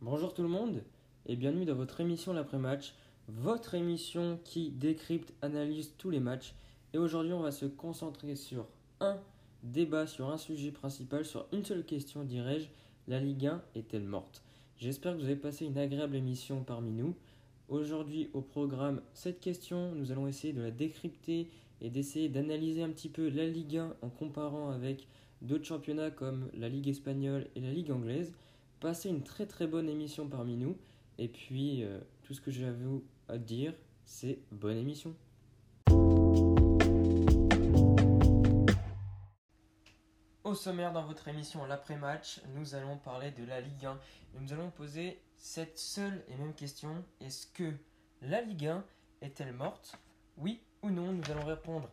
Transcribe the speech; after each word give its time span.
Bonjour 0.00 0.34
tout 0.34 0.42
le 0.42 0.48
monde 0.48 0.82
et 1.24 1.36
bienvenue 1.36 1.64
dans 1.64 1.74
votre 1.74 2.00
émission 2.00 2.34
l'après-match, 2.34 2.94
votre 3.28 3.74
émission 3.74 4.38
qui 4.44 4.70
décrypte, 4.70 5.32
analyse 5.40 5.94
tous 5.96 6.10
les 6.10 6.20
matchs. 6.20 6.54
Et 6.92 6.98
aujourd'hui, 6.98 7.32
on 7.32 7.40
va 7.40 7.52
se 7.52 7.64
concentrer 7.64 8.36
sur 8.36 8.66
un 9.00 9.18
débat, 9.62 10.06
sur 10.06 10.28
un 10.28 10.36
sujet 10.36 10.72
principal, 10.72 11.24
sur 11.24 11.46
une 11.52 11.64
seule 11.64 11.86
question, 11.86 12.22
dirais-je 12.22 12.68
la 13.08 13.18
Ligue 13.18 13.46
1 13.46 13.62
est-elle 13.76 14.04
morte? 14.04 14.42
J'espère 14.76 15.14
que 15.14 15.18
vous 15.18 15.24
avez 15.24 15.36
passé 15.36 15.64
une 15.64 15.78
agréable 15.78 16.16
émission 16.16 16.64
parmi 16.64 16.90
nous. 16.90 17.16
Aujourd'hui, 17.68 18.28
au 18.34 18.42
programme, 18.42 19.00
cette 19.14 19.40
question, 19.40 19.94
nous 19.94 20.12
allons 20.12 20.26
essayer 20.26 20.52
de 20.52 20.60
la 20.60 20.70
décrypter 20.70 21.48
et 21.80 21.90
d'essayer 21.90 22.28
d'analyser 22.28 22.82
un 22.82 22.90
petit 22.90 23.08
peu 23.08 23.28
la 23.28 23.46
Ligue 23.46 23.78
1 23.78 23.96
en 24.02 24.08
comparant 24.08 24.70
avec 24.70 25.08
d'autres 25.40 25.64
championnats 25.64 26.10
comme 26.10 26.50
la 26.54 26.68
Ligue 26.68 26.88
espagnole 26.88 27.48
et 27.56 27.60
la 27.60 27.72
Ligue 27.72 27.90
anglaise. 27.90 28.34
Passer 28.80 29.08
une 29.08 29.22
très 29.22 29.46
très 29.46 29.66
bonne 29.66 29.88
émission 29.88 30.28
parmi 30.28 30.56
nous. 30.56 30.76
Et 31.18 31.28
puis, 31.28 31.82
euh, 31.82 31.98
tout 32.22 32.34
ce 32.34 32.40
que 32.40 32.50
j'ai 32.50 32.70
à 33.28 33.38
dire, 33.38 33.74
c'est 34.04 34.38
bonne 34.50 34.76
émission. 34.76 35.14
Au 40.52 40.54
sommaire 40.54 40.92
dans 40.92 41.06
votre 41.06 41.28
émission 41.28 41.64
L'après-match, 41.64 42.42
nous 42.54 42.74
allons 42.74 42.98
parler 42.98 43.30
de 43.30 43.42
la 43.42 43.62
Ligue 43.62 43.86
1 43.86 43.94
et 43.94 44.38
nous 44.38 44.52
allons 44.52 44.70
poser 44.70 45.18
cette 45.38 45.78
seule 45.78 46.22
et 46.28 46.36
même 46.36 46.52
question. 46.52 47.02
Est-ce 47.22 47.46
que 47.46 47.72
la 48.20 48.42
Ligue 48.42 48.66
1 48.66 48.84
est-elle 49.22 49.54
morte? 49.54 49.96
Oui 50.36 50.60
ou 50.82 50.90
non? 50.90 51.10
Nous 51.10 51.30
allons 51.30 51.46
répondre 51.46 51.88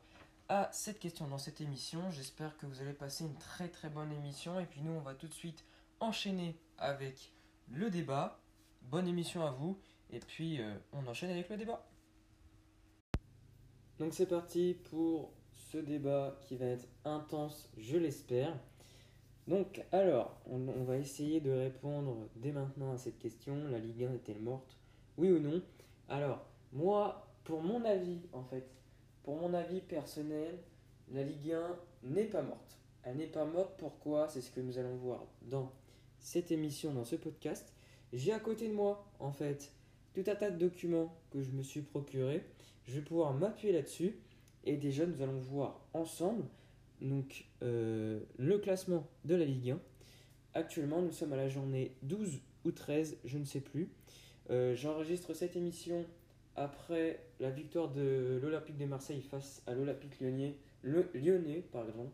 à 0.50 0.68
cette 0.74 1.00
question 1.00 1.26
dans 1.30 1.38
cette 1.38 1.62
émission. 1.62 2.12
J'espère 2.12 2.58
que 2.58 2.66
vous 2.66 2.82
allez 2.82 2.92
passer 2.92 3.24
une 3.24 3.38
très 3.38 3.70
très 3.70 3.88
bonne 3.88 4.12
émission 4.12 4.60
et 4.60 4.66
puis 4.66 4.82
nous 4.82 4.92
on 4.92 5.00
va 5.00 5.14
tout 5.14 5.30
de 5.30 5.34
suite 5.34 5.64
enchaîner 6.02 6.60
avec 6.78 7.32
le 7.72 7.90
débat. 7.90 8.42
Bonne 8.82 9.08
émission 9.08 9.46
à 9.46 9.52
vous 9.52 9.80
et 10.10 10.20
puis 10.20 10.62
euh, 10.62 10.78
on 10.92 11.08
enchaîne 11.08 11.32
avec 11.32 11.48
le 11.48 11.56
débat. 11.56 11.88
Donc 14.00 14.14
c'est 14.14 14.28
parti 14.28 14.76
pour 14.90 15.32
ce 15.72 15.78
débat 15.78 16.38
qui 16.42 16.56
va 16.56 16.66
être 16.66 16.88
intense, 17.06 17.70
je 17.78 17.98
l'espère. 17.98 18.58
Donc 19.48 19.84
alors, 19.92 20.40
on, 20.46 20.84
va 20.84 20.98
essayer 20.98 21.42
de 21.42 21.52
répondre 21.52 22.30
dès 22.36 22.52
maintenant 22.52 22.94
à 22.94 22.98
cette 22.98 23.20
question. 23.20 23.68
La 23.70 23.80
Ligue 23.80 24.04
1 24.04 24.14
est-elle 24.14 24.42
morte? 24.42 24.78
Oui 25.18 25.32
ou 25.32 25.40
non? 25.40 25.62
Alors, 26.08 26.46
moi, 26.72 27.28
pour 27.44 27.62
mon 27.62 27.84
avis 27.84 28.22
en 28.34 28.44
fait, 28.44 28.68
pour 29.24 29.38
mon 29.38 29.54
avis 29.54 29.82
personnel, 29.82 30.60
la 31.12 31.24
Ligue 31.24 31.52
1 31.52 31.78
n'est 32.04 32.26
pas 32.26 32.42
morte. 32.42 32.78
Elle 33.04 33.18
n'est 33.18 33.28
pas 33.28 33.46
morte, 33.46 33.74
pourquoi? 33.78 34.28
C'est 34.28 34.42
ce 34.42 34.52
que 34.52 34.62
nous 34.62 34.78
allons 34.78 34.96
voir 34.98 35.26
dans 35.44 35.72
cette 36.20 36.52
émission, 36.52 36.94
dans 36.94 37.06
ce 37.06 37.16
podcast. 37.16 37.74
J'ai 38.14 38.34
à 38.34 38.40
côté 38.40 38.68
de 38.68 38.74
moi, 38.74 39.06
en 39.20 39.32
fait, 39.32 39.72
tout 40.14 40.24
un 40.28 40.36
tas 40.36 40.52
de 40.52 40.58
documents 40.58 41.16
que 41.32 41.42
je 41.42 41.52
me 41.52 41.64
suis 41.64 41.82
procuré. 41.82 42.44
Je 42.86 42.96
vais 42.96 43.02
pouvoir 43.02 43.34
m'appuyer 43.34 43.74
là-dessus. 43.74 44.16
Et 44.66 44.78
déjà, 44.78 45.06
nous 45.06 45.22
allons 45.22 45.40
voir 45.40 45.80
ensemble 45.94 46.44
donc, 47.02 47.46
euh, 47.64 48.20
le 48.38 48.58
classement 48.58 49.08
de 49.26 49.36
la 49.36 49.46
Ligue 49.46 49.72
1. 49.72 49.80
Actuellement, 50.54 51.02
nous 51.02 51.12
sommes 51.12 51.34
à 51.34 51.38
la 51.38 51.48
journée 51.48 51.96
12 52.04 52.42
ou 52.66 52.72
13, 52.72 53.18
je 53.24 53.38
ne 53.38 53.46
sais 53.46 53.62
plus. 53.62 53.90
Euh, 54.50 54.76
j'enregistre 54.76 55.34
cette 55.34 55.56
émission 55.56 56.06
après 56.56 57.24
la 57.40 57.52
victoire 57.52 57.90
de 57.90 58.40
l'Olympique 58.42 58.78
de 58.78 58.86
Marseille 58.86 59.22
face 59.22 59.62
à 59.68 59.74
l'Olympique 59.74 60.20
lyonnais, 60.20 60.58
le 60.82 61.10
Lyonnais, 61.14 61.64
pardon. 61.72 62.10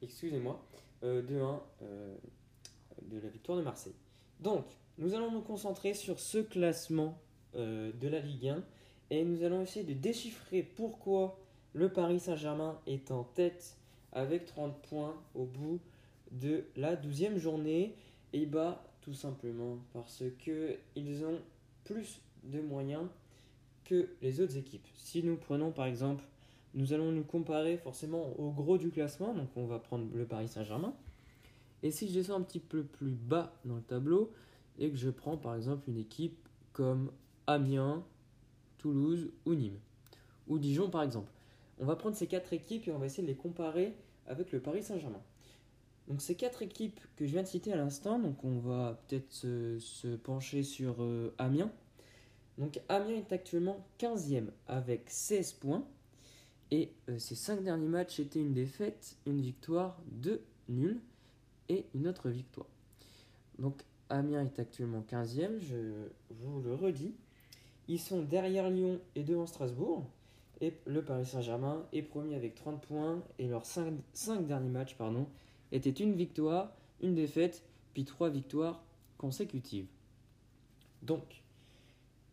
Excusez-moi, 0.00 0.64
euh, 1.04 1.22
2-1 1.22 1.60
de 3.02 3.20
la 3.20 3.28
victoire 3.28 3.58
de 3.58 3.62
Marseille. 3.62 3.94
Donc, 4.40 4.64
nous 4.98 5.14
allons 5.14 5.30
nous 5.30 5.42
concentrer 5.42 5.94
sur 5.94 6.18
ce 6.18 6.38
classement 6.38 7.18
de 7.54 8.08
la 8.08 8.18
Ligue 8.18 8.48
1 8.48 8.64
et 9.12 9.24
nous 9.24 9.44
allons 9.44 9.60
essayer 9.60 9.84
de 9.84 9.92
déchiffrer 9.92 10.62
pourquoi 10.62 11.38
le 11.74 11.90
Paris 11.90 12.18
Saint-Germain 12.18 12.80
est 12.86 13.10
en 13.10 13.24
tête 13.24 13.76
avec 14.10 14.46
30 14.46 14.74
points 14.88 15.14
au 15.34 15.44
bout 15.44 15.80
de 16.30 16.64
la 16.76 16.96
12e 16.96 17.36
journée. 17.36 17.94
Et 18.32 18.46
bah, 18.46 18.82
tout 19.02 19.12
simplement 19.12 19.76
parce 19.92 20.24
qu'ils 20.38 21.26
ont 21.26 21.38
plus 21.84 22.22
de 22.44 22.62
moyens 22.62 23.04
que 23.84 24.08
les 24.22 24.40
autres 24.40 24.56
équipes. 24.56 24.86
Si 24.96 25.22
nous 25.22 25.36
prenons 25.36 25.72
par 25.72 25.84
exemple, 25.84 26.24
nous 26.72 26.94
allons 26.94 27.12
nous 27.12 27.24
comparer 27.24 27.76
forcément 27.76 28.32
au 28.40 28.50
gros 28.50 28.78
du 28.78 28.88
classement, 28.88 29.34
donc 29.34 29.50
on 29.56 29.66
va 29.66 29.78
prendre 29.78 30.06
le 30.14 30.24
Paris 30.24 30.48
Saint-Germain. 30.48 30.94
Et 31.82 31.90
si 31.90 32.08
je 32.08 32.14
descends 32.14 32.36
un 32.36 32.42
petit 32.42 32.60
peu 32.60 32.82
plus 32.82 33.12
bas 33.12 33.52
dans 33.66 33.76
le 33.76 33.82
tableau 33.82 34.32
et 34.78 34.90
que 34.90 34.96
je 34.96 35.10
prends 35.10 35.36
par 35.36 35.54
exemple 35.54 35.90
une 35.90 35.98
équipe 35.98 36.48
comme 36.72 37.12
Amiens, 37.46 38.02
Toulouse 38.82 39.30
ou 39.46 39.54
Nîmes, 39.54 39.78
ou 40.48 40.58
Dijon 40.58 40.90
par 40.90 41.02
exemple, 41.02 41.30
on 41.78 41.86
va 41.86 41.96
prendre 41.96 42.16
ces 42.16 42.26
quatre 42.26 42.52
équipes 42.52 42.88
et 42.88 42.92
on 42.92 42.98
va 42.98 43.06
essayer 43.06 43.22
de 43.22 43.28
les 43.28 43.36
comparer 43.36 43.94
avec 44.26 44.52
le 44.52 44.60
Paris 44.60 44.82
Saint-Germain. 44.82 45.22
Donc 46.08 46.20
ces 46.20 46.34
quatre 46.34 46.62
équipes 46.62 47.00
que 47.16 47.24
je 47.26 47.32
viens 47.32 47.42
de 47.42 47.48
citer 47.48 47.72
à 47.72 47.76
l'instant, 47.76 48.20
on 48.42 48.58
va 48.58 49.00
peut-être 49.06 49.32
se, 49.32 50.16
pencher 50.16 50.62
sur 50.62 50.96
euh, 51.00 51.32
Amiens. 51.38 51.70
Donc 52.58 52.80
Amiens 52.88 53.16
est 53.16 53.32
actuellement 53.32 53.86
15e 53.98 54.48
avec 54.66 55.08
16 55.08 55.52
points. 55.54 55.86
Et 56.70 56.90
euh, 57.08 57.18
ces 57.18 57.34
cinq 57.34 57.62
derniers 57.62 57.88
matchs 57.88 58.18
étaient 58.18 58.40
une 58.40 58.54
défaite, 58.54 59.16
une 59.26 59.40
victoire, 59.40 60.00
deux 60.06 60.42
nuls 60.68 61.00
et 61.68 61.86
une 61.94 62.08
autre 62.08 62.30
victoire. 62.30 62.66
Donc 63.58 63.82
Amiens 64.08 64.44
est 64.44 64.58
actuellement 64.58 65.04
15e, 65.08 65.60
je 65.60 66.08
vous 66.30 66.60
le 66.60 66.74
redis. 66.74 67.14
Ils 67.88 68.00
sont 68.00 68.22
derrière 68.22 68.70
Lyon 68.70 69.00
et 69.14 69.22
devant 69.22 69.46
Strasbourg. 69.46 70.06
Et 70.60 70.74
le 70.86 71.04
Paris 71.04 71.26
Saint-Germain 71.26 71.84
est 71.92 72.02
premier 72.02 72.36
avec 72.36 72.54
30 72.54 72.80
points 72.80 73.22
et 73.38 73.48
leurs 73.48 73.66
5, 73.66 74.46
derniers 74.46 74.68
matchs 74.68 74.94
pardon, 74.94 75.26
étaient 75.72 75.90
une 75.90 76.14
victoire, 76.14 76.72
une 77.00 77.14
défaite, 77.14 77.64
puis 77.94 78.04
trois 78.04 78.30
victoires 78.30 78.84
consécutives. 79.18 79.86
Donc, 81.02 81.42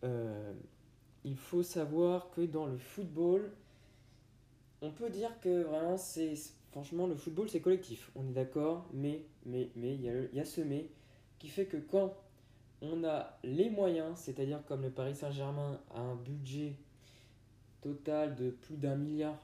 euh, 0.04 0.54
il 1.24 1.36
faut 1.36 1.64
savoir 1.64 2.30
que 2.30 2.42
dans 2.42 2.68
le 2.68 2.78
football, 2.78 3.52
on 4.82 4.92
peut 4.92 5.10
dire 5.10 5.40
que 5.40 5.64
vraiment 5.64 5.98
c'est 5.98 6.36
franchement 6.72 7.08
le 7.08 7.16
football 7.16 7.50
c'est 7.50 7.62
collectif, 7.62 8.12
on 8.16 8.28
est 8.28 8.34
d'accord, 8.34 8.88
mais 8.94 9.24
mais 9.46 9.70
mais 9.76 9.96
il 9.96 10.30
y 10.34 10.40
a 10.40 10.46
ce 10.46 10.62
mais 10.62 10.88
qui 11.40 11.48
fait 11.48 11.66
que 11.66 11.78
quand 11.78 12.14
on 12.82 13.04
a 13.04 13.38
les 13.44 13.70
moyens, 13.70 14.20
c'est-à-dire 14.20 14.64
comme 14.66 14.82
le 14.82 14.90
Paris 14.90 15.16
Saint-Germain 15.16 15.80
a 15.94 16.00
un 16.00 16.16
budget 16.16 16.76
total 17.82 18.36
de 18.36 18.50
plus 18.50 18.78
d'un 18.78 18.96
milliard, 18.96 19.38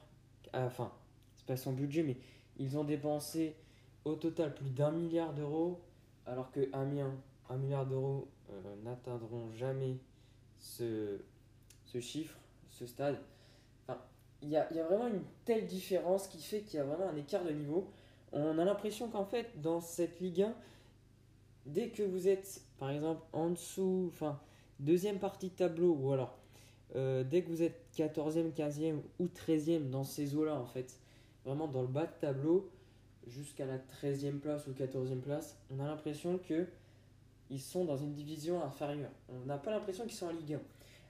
enfin 0.52 0.92
c'est 1.36 1.46
pas 1.46 1.56
son 1.56 1.72
budget 1.72 2.02
mais 2.02 2.16
ils 2.58 2.76
ont 2.76 2.84
dépensé 2.84 3.56
au 4.04 4.14
total 4.14 4.54
plus 4.54 4.70
d'un 4.70 4.90
milliard 4.90 5.32
d'euros 5.34 5.80
alors 6.26 6.50
que 6.50 6.68
Amiens, 6.72 7.14
un 7.48 7.56
milliard 7.56 7.86
d'euros 7.86 8.28
euh, 8.50 8.74
n'atteindront 8.84 9.50
jamais 9.52 9.98
ce, 10.58 11.18
chiffre, 12.00 12.36
ce 12.70 12.86
stade. 12.86 13.18
Il 14.42 14.50
y 14.50 14.56
a, 14.56 14.70
y 14.72 14.78
a, 14.78 14.84
vraiment 14.84 15.08
une 15.08 15.22
telle 15.44 15.66
différence 15.66 16.28
qui 16.28 16.42
fait 16.42 16.60
qu'il 16.60 16.76
y 16.76 16.80
a 16.80 16.84
vraiment 16.84 17.08
un 17.08 17.16
écart 17.16 17.42
de 17.42 17.50
niveau. 17.50 17.90
On 18.32 18.58
a 18.58 18.64
l'impression 18.64 19.08
qu'en 19.08 19.24
fait, 19.24 19.60
dans 19.62 19.80
cette 19.80 20.20
Ligue 20.20 20.42
1, 20.42 20.54
dès 21.66 21.88
que 21.88 22.02
vous 22.02 22.28
êtes, 22.28 22.62
par 22.78 22.90
exemple, 22.90 23.22
en 23.32 23.50
dessous, 23.50 24.10
enfin, 24.12 24.40
deuxième 24.80 25.18
partie 25.18 25.48
de 25.48 25.54
tableau, 25.54 25.96
ou 26.00 26.12
alors, 26.12 26.38
euh, 26.94 27.24
dès 27.24 27.42
que 27.42 27.48
vous 27.48 27.62
êtes 27.62 27.84
14e, 27.96 28.52
15e 28.52 29.00
ou 29.18 29.26
13e 29.26 29.90
dans 29.90 30.04
ces 30.04 30.34
eaux-là, 30.34 30.54
en 30.54 30.66
fait, 30.66 30.98
vraiment 31.44 31.68
dans 31.68 31.82
le 31.82 31.88
bas 31.88 32.06
de 32.06 32.20
tableau, 32.20 32.70
jusqu'à 33.26 33.66
la 33.66 33.78
13e 33.78 34.38
place 34.38 34.66
ou 34.66 34.72
14e 34.72 35.20
place, 35.20 35.58
on 35.70 35.80
a 35.80 35.86
l'impression 35.86 36.38
que 36.38 36.66
ils 37.50 37.60
sont 37.60 37.84
dans 37.84 37.96
une 37.96 38.12
division 38.12 38.62
inférieure. 38.62 39.10
On 39.28 39.46
n'a 39.46 39.58
pas 39.58 39.70
l'impression 39.70 40.04
qu'ils 40.04 40.16
sont 40.16 40.26
en 40.26 40.32
Ligue 40.32 40.54
1. 40.54 40.60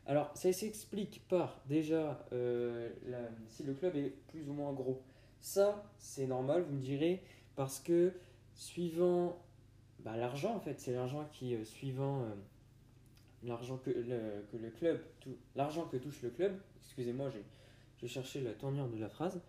Alors, 0.07 0.31
ça 0.35 0.53
s'explique 0.53 1.23
par 1.29 1.61
déjà 1.67 2.25
euh, 2.33 2.91
si 3.49 3.65
le 3.65 3.75
club 3.75 3.97
est 3.97 4.13
plus 4.29 4.49
ou 4.49 4.53
moins 4.53 4.73
gros. 4.73 5.03
Ça, 5.41 5.85
c'est 5.99 6.27
normal, 6.27 6.63
vous 6.63 6.75
me 6.75 6.81
direz, 6.81 7.23
parce 7.57 7.81
que 7.81 8.13
suivant 8.55 9.37
bah, 10.07 10.17
l'argent, 10.17 10.55
en 10.55 10.61
fait, 10.61 10.81
c'est 10.81 10.93
l'argent 10.93 11.29
qui, 11.33 11.55
euh, 11.55 11.65
suivant 11.65 12.23
euh, 12.23 12.35
l'argent 13.43 13.77
que 13.77 13.91
le, 13.91 14.47
que 14.51 14.57
le 14.57 14.71
club, 14.71 15.01
l'argent 15.55 15.85
que 15.87 15.99
touche 15.99 16.23
le 16.23 16.31
club, 16.31 16.57
excusez-moi, 16.79 17.29
j'ai 17.99 18.09
cherché 18.09 18.41
la 18.41 18.53
tournure 18.53 18.89
de 18.89 18.99
la 18.99 19.11
phrase, 19.11 19.41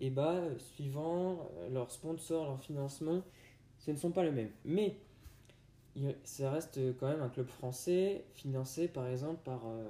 et 0.00 0.10
bah, 0.10 0.40
suivant 0.58 1.50
leurs 1.72 1.90
sponsors, 1.90 2.44
leur 2.44 2.60
financement, 2.60 3.22
ce 3.78 3.90
ne 3.90 3.96
sont 3.96 4.10
pas 4.10 4.22
les 4.22 4.30
mêmes. 4.30 4.50
Mais 4.64 4.96
ça 6.24 6.50
reste 6.50 6.78
quand 6.98 7.08
même 7.08 7.22
un 7.22 7.28
club 7.28 7.46
français 7.46 8.24
financé 8.34 8.88
par 8.88 9.06
exemple 9.06 9.40
par 9.44 9.66
euh, 9.66 9.84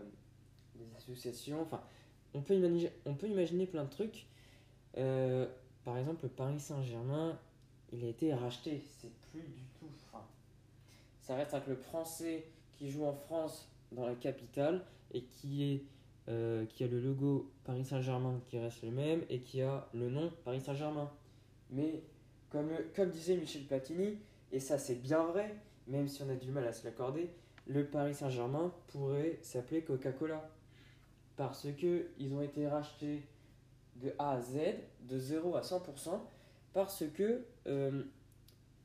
des 0.77 0.95
associations. 0.97 1.63
Enfin, 1.63 1.83
on 2.35 2.43
peut 2.43 2.55
imaginer, 2.55 2.93
on 3.05 3.15
peut 3.15 3.29
imaginer 3.29 3.67
plein 3.67 3.85
de 3.85 3.91
trucs. 3.91 4.27
Euh, 4.97 5.49
par 5.85 5.99
exemple, 5.99 6.25
le 6.25 6.29
Paris 6.29 6.61
Saint-Germain, 6.61 7.39
il 7.93 8.05
a 8.05 8.09
été 8.09 8.33
racheté. 8.33 8.85
C'est 9.01 9.13
plus 9.31 9.41
du 9.41 9.64
ça 11.25 11.37
reste 11.37 11.55
un 11.55 11.61
club 11.61 11.81
français 11.81 12.44
qui 12.75 12.91
joue 12.91 13.05
en 13.05 13.15
France 13.15 13.67
dans 13.93 14.06
la 14.06 14.15
capitale 14.15 14.85
et 15.12 15.25
euh, 16.29 16.67
qui 16.67 16.85
a 16.85 16.87
le 16.87 17.00
logo 17.00 17.50
Paris 17.65 17.85
Saint-Germain 17.85 18.41
qui 18.47 18.59
reste 18.59 18.82
le 18.82 18.91
même 18.91 19.23
et 19.31 19.41
qui 19.41 19.62
a 19.62 19.88
le 19.94 20.11
nom 20.11 20.31
Paris 20.44 20.61
Saint-Germain. 20.61 21.11
Mais 21.71 22.03
comme, 22.50 23.11
disait 23.11 23.37
Michel 23.37 23.65
Platini, 23.65 24.19
et 24.53 24.61
ça 24.61 24.76
c'est 24.79 24.97
bien 24.97 25.25
vrai, 25.25 25.56
même 25.87 26.09
si 26.09 26.23
on 26.23 26.29
a 26.29 26.35
du 26.35 26.50
mal 26.50 26.67
à 26.67 26.75
se 26.75 26.85
l'accorder, 26.85 27.31
le 27.67 27.87
Paris 27.87 28.15
Saint-Germain 28.15 28.70
pourrait 28.88 29.38
s'appeler 29.41 29.82
Coca-Cola. 29.82 30.50
Parce 31.37 31.67
que 31.73 32.09
ils 32.19 32.35
ont 32.35 32.43
été 32.43 32.69
rachetés 32.69 33.23
de 33.97 34.12
A 34.19 34.32
à 34.32 34.41
Z, 34.43 34.59
de 35.09 35.19
0 35.19 35.56
à 35.56 35.62
100%, 35.62 36.20
parce 36.75 37.05
que 37.15 37.44
euh, 37.67 38.05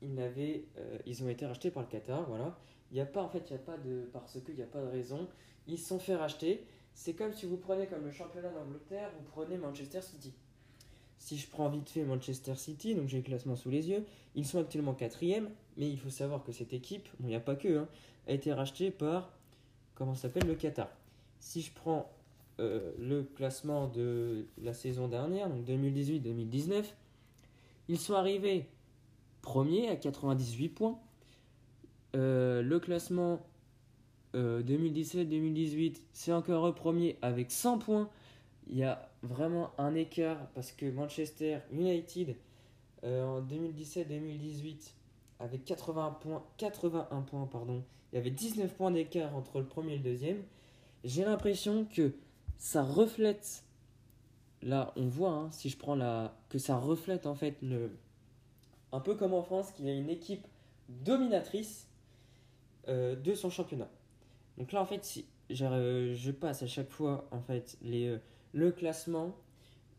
ils, 0.02 0.14
n'avaient, 0.14 0.64
euh, 0.78 0.98
ils 1.06 1.22
ont 1.22 1.28
été 1.28 1.46
rachetés 1.46 1.70
par 1.70 1.82
le 1.82 1.88
Qatar, 1.88 2.28
voilà. 2.28 2.58
Il 2.90 2.94
n'y 2.94 3.00
a 3.00 3.06
pas, 3.06 3.22
en 3.22 3.28
fait, 3.28 3.44
il 3.48 3.52
y 3.52 3.56
a 3.56 3.58
pas 3.58 3.76
de, 3.76 4.08
parce 4.12 4.38
qu'il 4.40 4.54
n'y 4.54 4.62
a 4.62 4.66
pas 4.66 4.80
de 4.80 4.88
raison. 4.88 5.28
Ils 5.66 5.78
se 5.78 5.88
sont 5.88 5.98
fait 5.98 6.16
racheter. 6.16 6.64
C'est 6.94 7.14
comme 7.14 7.32
si 7.32 7.46
vous 7.46 7.56
prenez 7.56 7.86
comme 7.86 8.04
le 8.04 8.10
championnat 8.10 8.50
d'Angleterre, 8.50 9.10
vous 9.16 9.24
prenez 9.30 9.56
Manchester 9.56 10.02
City. 10.02 10.32
Si 11.18 11.36
je 11.38 11.48
prends 11.48 11.68
vite 11.68 11.88
fait 11.88 12.02
Manchester 12.02 12.56
City, 12.56 12.94
donc 12.94 13.08
j'ai 13.08 13.18
le 13.18 13.22
classement 13.22 13.54
sous 13.54 13.70
les 13.70 13.88
yeux, 13.88 14.04
ils 14.34 14.46
sont 14.46 14.58
actuellement 14.58 14.94
quatrième, 14.94 15.50
mais 15.76 15.88
il 15.88 15.98
faut 15.98 16.10
savoir 16.10 16.42
que 16.42 16.50
cette 16.50 16.72
équipe, 16.72 17.08
bon, 17.20 17.28
il 17.28 17.30
n'y 17.30 17.36
a 17.36 17.40
pas 17.40 17.56
que, 17.56 17.78
hein, 17.78 17.88
a 18.26 18.32
été 18.32 18.52
rachetée 18.52 18.90
par, 18.90 19.32
comment 19.94 20.14
s'appelle, 20.14 20.46
le 20.46 20.54
Qatar. 20.54 20.88
Si 21.38 21.62
je 21.62 21.72
prends 21.72 22.10
euh, 22.58 22.92
le 22.98 23.22
classement 23.22 23.86
de 23.86 24.46
la 24.62 24.72
saison 24.72 25.08
dernière, 25.08 25.48
donc 25.48 25.64
2018-2019, 25.66 26.84
ils 27.88 27.98
sont 27.98 28.14
arrivés 28.14 28.66
premiers 29.42 29.88
à 29.88 29.96
98 29.96 30.68
points. 30.68 30.98
Euh, 32.16 32.62
le 32.62 32.80
classement 32.80 33.40
2017-2018, 34.34 35.90
euh, 35.90 36.00
c'est 36.12 36.32
encore 36.32 36.66
un 36.66 36.72
premier 36.72 37.18
avec 37.22 37.50
100 37.50 37.78
points. 37.78 38.10
Il 38.68 38.76
y 38.76 38.84
a 38.84 39.10
vraiment 39.22 39.70
un 39.78 39.94
écart 39.94 40.48
parce 40.54 40.72
que 40.72 40.86
Manchester 40.90 41.58
United 41.72 42.36
en 43.02 43.40
2017-2018 43.40 44.92
avec 45.40 45.64
80 45.64 46.18
points, 46.20 46.44
81 46.58 47.22
points 47.22 47.46
pardon, 47.46 47.82
il 48.12 48.16
y 48.16 48.18
avait 48.18 48.30
19 48.30 48.72
points 48.74 48.90
d'écart 48.90 49.34
entre 49.34 49.58
le 49.58 49.66
premier 49.66 49.94
et 49.94 49.96
le 49.96 50.04
deuxième. 50.04 50.42
J'ai 51.02 51.24
l'impression 51.24 51.86
que 51.86 52.12
ça 52.58 52.82
reflète, 52.82 53.64
là 54.62 54.92
on 54.96 55.08
voit, 55.08 55.30
hein, 55.30 55.48
si 55.50 55.70
je 55.70 55.78
prends 55.78 55.94
la, 55.94 56.36
que 56.50 56.58
ça 56.58 56.76
reflète 56.76 57.26
en 57.26 57.34
fait 57.34 57.56
le, 57.62 57.90
un 58.92 59.00
peu 59.00 59.14
comme 59.14 59.34
en 59.34 59.42
France, 59.42 59.72
qu'il 59.72 59.86
y 59.86 59.90
a 59.90 59.94
une 59.94 60.10
équipe 60.10 60.46
dominatrice 60.88 61.88
euh, 62.88 63.16
de 63.16 63.34
son 63.34 63.50
championnat. 63.50 63.90
Donc 64.58 64.72
là 64.72 64.82
en 64.82 64.86
fait, 64.86 65.04
si 65.04 65.26
je 65.50 66.30
passe 66.30 66.62
à 66.62 66.66
chaque 66.66 66.90
fois 66.90 67.28
en 67.30 67.40
fait 67.40 67.78
euh, 67.84 68.18
le 68.52 68.72
classement. 68.72 69.36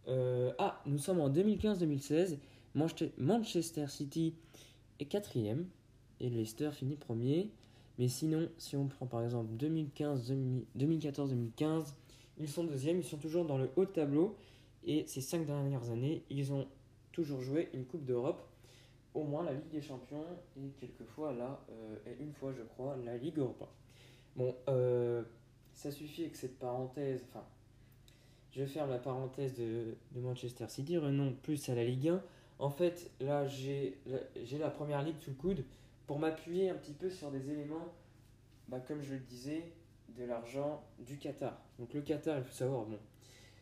Euh, 0.07 0.51
ah, 0.57 0.81
nous 0.85 0.97
sommes 0.97 1.19
en 1.19 1.29
2015-2016. 1.29 2.39
Manchester 3.17 3.87
City 3.87 4.33
est 4.99 5.05
quatrième 5.05 5.67
et 6.19 6.29
Leicester 6.29 6.71
finit 6.71 6.95
premier. 6.95 7.51
Mais 7.99 8.07
sinon, 8.07 8.49
si 8.57 8.77
on 8.77 8.87
prend 8.87 9.05
par 9.05 9.23
exemple 9.23 9.53
2014-2015, 9.57 11.93
ils 12.39 12.47
sont 12.47 12.63
deuxièmes, 12.63 12.99
ils 12.99 13.03
sont 13.03 13.17
toujours 13.17 13.43
dans 13.45 13.57
le 13.57 13.69
haut 13.75 13.83
de 13.85 13.91
tableau. 13.91 14.37
Et 14.83 15.05
ces 15.05 15.21
cinq 15.21 15.45
dernières 15.45 15.91
années, 15.91 16.23
ils 16.29 16.51
ont 16.51 16.67
toujours 17.11 17.41
joué 17.41 17.69
une 17.73 17.85
Coupe 17.85 18.05
d'Europe, 18.05 18.41
au 19.13 19.23
moins 19.23 19.43
la 19.43 19.53
Ligue 19.53 19.69
des 19.69 19.81
Champions, 19.81 20.25
et 20.57 20.69
quelquefois 20.79 21.33
là, 21.33 21.59
euh, 21.69 21.95
et 22.05 22.23
une 22.23 22.33
fois 22.33 22.51
je 22.53 22.63
crois, 22.63 22.95
la 23.03 23.17
Ligue 23.17 23.39
Europa. 23.39 23.67
Bon, 24.35 24.55
euh, 24.69 25.23
ça 25.73 25.91
suffit 25.91 26.23
avec 26.23 26.35
cette 26.35 26.57
parenthèse, 26.57 27.23
enfin, 27.29 27.43
je 28.51 28.65
ferme 28.65 28.89
la 28.89 28.99
parenthèse 28.99 29.53
de, 29.53 29.95
Manchester 30.15 30.65
City, 30.67 30.97
renom 30.97 31.33
plus 31.41 31.69
à 31.69 31.75
la 31.75 31.83
Ligue 31.83 32.09
1. 32.09 32.21
En 32.59 32.69
fait, 32.69 33.09
là, 33.19 33.47
j'ai 33.47 33.97
la 34.59 34.69
première 34.69 35.01
ligue 35.01 35.17
sous 35.17 35.31
le 35.31 35.35
coude 35.35 35.63
pour 36.05 36.19
m'appuyer 36.19 36.69
un 36.69 36.75
petit 36.75 36.93
peu 36.93 37.09
sur 37.09 37.31
des 37.31 37.49
éléments, 37.49 37.87
bah, 38.67 38.79
comme 38.79 39.01
je 39.01 39.13
le 39.13 39.19
disais, 39.19 39.71
de 40.17 40.25
l'argent 40.25 40.83
du 40.99 41.17
Qatar. 41.17 41.57
Donc 41.79 41.93
le 41.93 42.01
Qatar, 42.01 42.37
il 42.37 42.43
faut 42.43 42.53
savoir, 42.53 42.85
bon, 42.85 42.99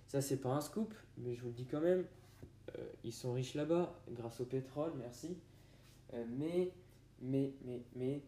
ça 0.07 0.21
c'est 0.21 0.37
pas 0.37 0.49
un 0.49 0.61
scoop, 0.61 0.93
mais 1.17 1.35
je 1.35 1.41
vous 1.41 1.49
le 1.49 1.53
dis 1.53 1.65
quand 1.65 1.81
même, 1.81 2.05
ils 3.03 3.13
sont 3.13 3.33
riches 3.33 3.55
là-bas 3.55 3.93
grâce 4.11 4.41
au 4.41 4.45
pétrole, 4.45 4.91
merci. 4.97 5.37
Euh, 6.13 6.25
mais, 6.37 6.71
mais, 7.21 7.53
mais, 7.65 7.81
mais, 7.95 8.21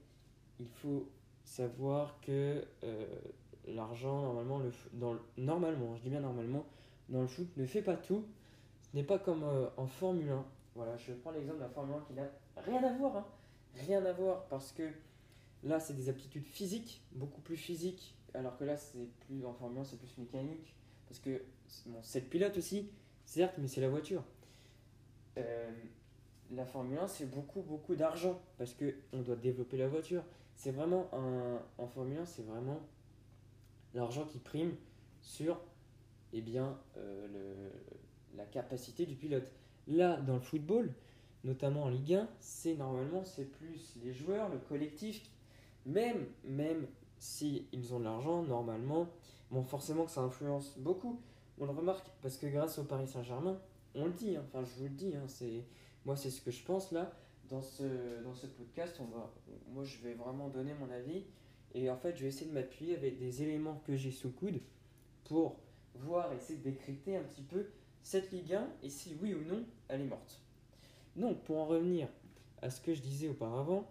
il 0.59 0.67
faut 0.67 1.09
savoir 1.43 2.19
que 2.21 2.63
euh, 2.83 3.05
l'argent, 3.67 4.21
normalement, 4.21 4.59
le, 4.59 4.71
dans 4.93 5.15
normalement, 5.37 5.95
je 5.95 6.03
dis 6.03 6.09
bien 6.09 6.19
normalement, 6.19 6.65
dans 7.09 7.21
le 7.21 7.27
foot 7.27 7.47
ne 7.57 7.65
fait 7.65 7.81
pas 7.81 7.97
tout. 7.97 8.25
Ce 8.83 8.95
n'est 8.95 9.03
pas 9.03 9.17
comme 9.17 9.43
en 9.77 9.87
Formule 9.87 10.29
1. 10.29 10.45
Voilà, 10.75 10.97
je 10.97 11.13
prends 11.13 11.31
l'exemple 11.31 11.57
de 11.57 11.63
la 11.63 11.69
Formule 11.69 11.95
1 11.95 12.01
qui 12.01 12.13
n'a 12.13 12.29
rien 12.57 12.83
à 12.83 12.93
voir. 12.97 13.17
Hein. 13.17 13.25
Rien 13.87 14.05
à 14.05 14.11
voir 14.13 14.45
parce 14.49 14.71
que 14.71 14.83
Là, 15.63 15.79
c'est 15.79 15.93
des 15.93 16.09
aptitudes 16.09 16.47
physiques, 16.47 17.03
beaucoup 17.11 17.41
plus 17.41 17.55
physiques, 17.55 18.15
alors 18.33 18.57
que 18.57 18.63
là, 18.63 18.77
c'est 18.77 19.07
plus 19.27 19.45
en 19.45 19.53
Formule 19.53 19.79
1, 19.79 19.83
c'est 19.83 19.99
plus 19.99 20.17
mécanique. 20.17 20.75
Parce 21.07 21.19
que 21.19 21.43
bon, 21.85 21.99
c'est 22.01 22.21
pilote 22.21 22.57
aussi, 22.57 22.89
certes, 23.31 23.55
mais 23.57 23.67
c'est 23.67 23.81
la 23.81 23.89
voiture. 23.89 24.23
Euh, 25.37 25.71
la 26.51 26.65
Formule 26.65 26.97
1, 26.97 27.07
c'est 27.07 27.29
beaucoup, 27.29 27.61
beaucoup 27.61 27.95
d'argent 27.95 28.41
parce 28.57 28.73
qu'on 28.73 29.21
doit 29.21 29.37
développer 29.37 29.77
la 29.77 29.87
voiture. 29.87 30.23
C'est 30.55 30.71
vraiment 30.71 31.09
en 31.77 31.87
Formule 31.87 32.17
1, 32.17 32.25
c'est 32.25 32.45
vraiment 32.45 32.81
l'argent 33.93 34.25
qui 34.25 34.39
prime 34.39 34.75
sur 35.21 35.59
eh 36.33 36.41
bien, 36.41 36.77
euh, 36.97 37.69
la 38.35 38.45
capacité 38.45 39.05
du 39.05 39.15
pilote. 39.15 39.51
Là, 39.87 40.17
dans 40.17 40.35
le 40.35 40.41
football, 40.41 40.93
notamment 41.43 41.83
en 41.83 41.89
Ligue 41.89 42.15
1, 42.15 42.29
c'est 42.39 42.75
normalement 42.75 43.23
c'est 43.23 43.45
plus 43.45 43.95
les 44.03 44.13
joueurs, 44.13 44.49
le 44.49 44.57
collectif 44.57 45.23
même, 45.85 46.25
même 46.43 46.85
si 47.17 47.67
ils 47.71 47.93
ont 47.93 47.99
de 47.99 48.05
l'argent, 48.05 48.43
normalement, 48.43 49.07
bon, 49.51 49.63
forcément 49.63 50.05
que 50.05 50.11
ça 50.11 50.21
influence 50.21 50.77
beaucoup. 50.77 51.19
On 51.61 51.65
le 51.65 51.73
remarque 51.73 52.07
parce 52.23 52.37
que 52.37 52.47
grâce 52.47 52.79
au 52.79 52.83
Paris 52.83 53.07
Saint-Germain, 53.07 53.61
on 53.93 54.05
le 54.05 54.13
dit, 54.13 54.35
hein, 54.35 54.43
enfin 54.47 54.65
je 54.65 54.79
vous 54.79 54.85
le 54.85 54.95
dis, 54.95 55.15
hein, 55.15 55.25
c'est 55.27 55.63
moi 56.05 56.15
c'est 56.15 56.31
ce 56.31 56.41
que 56.41 56.49
je 56.49 56.63
pense 56.63 56.91
là 56.91 57.13
dans 57.49 57.61
ce 57.61 57.83
dans 58.23 58.33
ce 58.33 58.47
podcast. 58.47 58.99
Moi 59.71 59.83
je 59.83 59.99
vais 59.99 60.15
vraiment 60.15 60.49
donner 60.49 60.73
mon 60.73 60.89
avis 60.89 61.23
et 61.75 61.91
en 61.91 61.97
fait 61.97 62.17
je 62.17 62.23
vais 62.23 62.29
essayer 62.29 62.49
de 62.49 62.55
m'appuyer 62.55 62.95
avec 62.95 63.19
des 63.19 63.43
éléments 63.43 63.79
que 63.85 63.95
j'ai 63.95 64.09
sous 64.09 64.29
le 64.29 64.33
coude 64.33 64.59
pour 65.25 65.59
voir 65.93 66.33
essayer 66.33 66.57
de 66.57 66.63
décrypter 66.63 67.15
un 67.15 67.23
petit 67.23 67.43
peu 67.43 67.67
cette 68.01 68.31
Ligue 68.31 68.55
1 68.55 68.67
et 68.81 68.89
si 68.89 69.15
oui 69.21 69.35
ou 69.35 69.43
non 69.47 69.63
elle 69.87 70.01
est 70.01 70.05
morte. 70.05 70.41
Donc 71.15 71.43
pour 71.43 71.59
en 71.59 71.67
revenir 71.67 72.07
à 72.63 72.71
ce 72.71 72.81
que 72.81 72.95
je 72.95 73.01
disais 73.01 73.29
auparavant, 73.29 73.87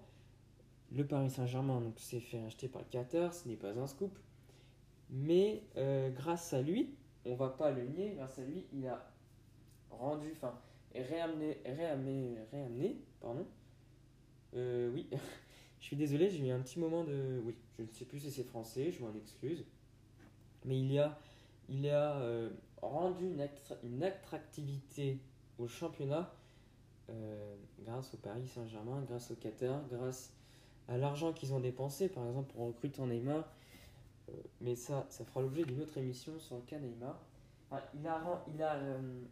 le 0.90 1.06
Paris 1.06 1.30
Saint-Germain 1.30 1.80
s'est 1.98 2.18
fait 2.18 2.42
acheter 2.42 2.66
par 2.66 2.82
le 2.82 2.88
Qatar, 2.88 3.32
ce 3.32 3.46
n'est 3.46 3.54
pas 3.54 3.78
un 3.78 3.86
scoop. 3.86 4.18
Mais 5.08 5.62
euh, 5.76 6.10
grâce 6.10 6.52
à 6.52 6.62
lui, 6.62 6.94
on 7.24 7.34
va 7.34 7.48
pas 7.48 7.70
le 7.70 7.84
nier, 7.84 8.14
grâce 8.16 8.38
à 8.38 8.44
lui, 8.44 8.64
il 8.72 8.86
a 8.86 9.10
rendu, 9.90 10.30
enfin, 10.32 10.54
réamené, 10.94 11.58
réamené, 11.64 12.38
réamené, 12.50 12.96
pardon. 13.20 13.46
Euh, 14.54 14.90
oui, 14.92 15.08
je 15.80 15.86
suis 15.86 15.96
désolé, 15.96 16.30
j'ai 16.30 16.46
eu 16.46 16.50
un 16.50 16.60
petit 16.60 16.78
moment 16.78 17.04
de, 17.04 17.40
oui, 17.44 17.54
je 17.78 17.84
ne 17.84 17.88
sais 17.90 18.04
plus 18.04 18.20
si 18.20 18.30
c'est 18.30 18.44
français, 18.44 18.90
je 18.90 19.02
m'en 19.02 19.14
excuse. 19.14 19.64
Mais 20.64 20.78
il 20.78 20.92
y 20.92 20.98
a, 20.98 21.18
il 21.68 21.88
a 21.88 22.16
euh, 22.16 22.50
rendu 22.82 23.26
une, 23.82 24.02
attractivité 24.02 25.18
au 25.58 25.68
championnat 25.68 26.34
grâce 27.84 28.14
au 28.14 28.18
Paris 28.18 28.46
Saint-Germain, 28.46 29.02
grâce 29.08 29.32
au 29.32 29.34
Qatar, 29.34 29.82
grâce 29.90 30.32
à 30.88 30.96
l'argent 30.96 31.32
qu'ils 31.32 31.52
ont 31.52 31.60
dépensé, 31.60 32.08
par 32.08 32.26
exemple 32.26 32.52
pour 32.52 32.66
recruter 32.66 33.02
Neymar. 33.02 33.44
Euh, 34.30 34.42
mais 34.60 34.76
ça, 34.76 35.06
ça 35.08 35.24
fera 35.24 35.40
l'objet 35.40 35.64
d'une 35.64 35.80
autre 35.80 35.96
émission 35.98 36.38
sur 36.38 36.56
le 36.56 36.62
cas 36.62 36.78
Neymar. 36.78 37.18
il 37.94 38.06
a, 38.06 38.44
il 38.52 38.62
a 38.62 38.74
euh, 38.76 39.22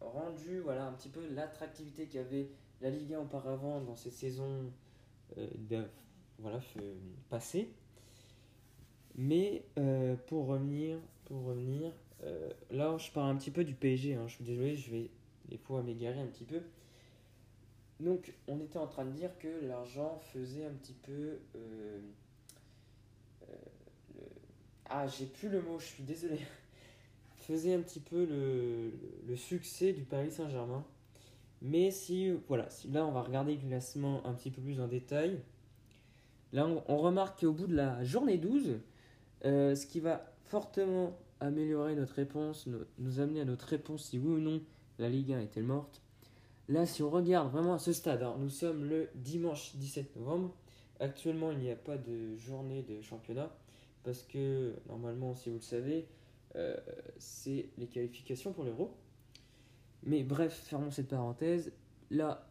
rendu 0.00 0.60
voilà, 0.60 0.86
un 0.86 0.92
petit 0.92 1.08
peu 1.08 1.26
l'attractivité 1.28 2.06
qu'avait 2.06 2.50
la 2.80 2.90
Ligue 2.90 3.14
1 3.14 3.20
auparavant 3.20 3.80
dans 3.80 3.96
cette 3.96 4.12
saison 4.12 4.70
euh, 5.38 5.86
voilà, 6.38 6.60
passée. 7.30 7.70
Mais 9.14 9.64
pour 10.26 10.46
revenir, 10.46 10.98
pour 11.24 11.44
revenir 11.44 11.90
là 12.70 12.98
je 12.98 13.10
parle 13.12 13.30
un 13.30 13.36
petit 13.36 13.50
peu 13.50 13.64
du 13.64 13.74
PSG. 13.74 14.14
Hein. 14.14 14.28
je 14.28 14.34
suis 14.34 14.44
désolé, 14.44 14.76
je 14.76 14.90
vais 14.90 15.10
des 15.48 15.56
fois 15.56 15.82
m'égarer 15.82 16.20
un 16.20 16.26
petit 16.26 16.44
peu. 16.44 16.60
Donc, 17.98 18.34
on 18.46 18.60
était 18.60 18.78
en 18.78 18.86
train 18.86 19.06
de 19.06 19.12
dire 19.12 19.30
que 19.38 19.48
l'argent 19.64 20.18
faisait 20.34 20.66
un 20.66 20.72
petit 20.72 20.92
peu. 20.92 21.38
Ah, 24.88 25.06
j'ai 25.06 25.26
plus 25.26 25.48
le 25.48 25.60
mot, 25.62 25.78
je 25.78 25.86
suis 25.86 26.02
désolé. 26.02 26.38
faisait 27.46 27.74
un 27.74 27.80
petit 27.80 28.00
peu 28.00 28.24
le, 28.24 28.92
le 29.28 29.36
succès 29.36 29.92
du 29.92 30.02
Paris 30.02 30.30
Saint-Germain. 30.30 30.84
Mais 31.62 31.90
si, 31.90 32.30
voilà, 32.48 32.68
si 32.70 32.88
là 32.88 33.06
on 33.06 33.12
va 33.12 33.22
regarder 33.22 33.54
le 33.54 33.68
classement 33.68 34.26
un 34.26 34.34
petit 34.34 34.50
peu 34.50 34.60
plus 34.60 34.80
en 34.80 34.88
détail, 34.88 35.40
là 36.52 36.66
on, 36.66 36.96
remarque 36.98 37.40
qu'au 37.40 37.52
bout 37.52 37.66
de 37.66 37.74
la 37.74 38.02
journée 38.04 38.36
12, 38.36 38.78
euh, 39.44 39.74
ce 39.74 39.86
qui 39.86 40.00
va 40.00 40.32
fortement 40.44 41.16
améliorer 41.40 41.94
notre 41.94 42.14
réponse, 42.14 42.66
nous, 42.98 43.20
amener 43.20 43.40
à 43.40 43.44
notre 43.44 43.66
réponse 43.66 44.04
si 44.04 44.18
oui 44.18 44.34
ou 44.34 44.40
non 44.40 44.60
la 44.98 45.08
Ligue 45.08 45.32
1 45.32 45.40
est-elle 45.40 45.64
morte. 45.64 46.02
Là, 46.68 46.84
si 46.84 47.02
on 47.02 47.10
regarde 47.10 47.50
vraiment 47.52 47.74
à 47.74 47.78
ce 47.78 47.92
stade, 47.92 48.22
hein, 48.22 48.34
nous 48.38 48.48
sommes 48.48 48.84
le 48.84 49.08
dimanche 49.14 49.76
17 49.76 50.16
novembre. 50.16 50.54
Actuellement, 50.98 51.52
il 51.52 51.58
n'y 51.58 51.70
a 51.70 51.76
pas 51.76 51.96
de 51.96 52.36
journée 52.36 52.82
de 52.82 53.00
championnat 53.02 53.54
parce 54.06 54.22
que 54.22 54.72
normalement, 54.88 55.34
si 55.34 55.50
vous 55.50 55.56
le 55.56 55.62
savez, 55.62 56.06
euh, 56.54 56.76
c'est 57.18 57.68
les 57.76 57.88
qualifications 57.88 58.52
pour 58.52 58.62
l'Euro. 58.62 58.94
Mais 60.04 60.22
bref, 60.22 60.54
fermons 60.54 60.92
cette 60.92 61.08
parenthèse. 61.08 61.72
Là, 62.12 62.48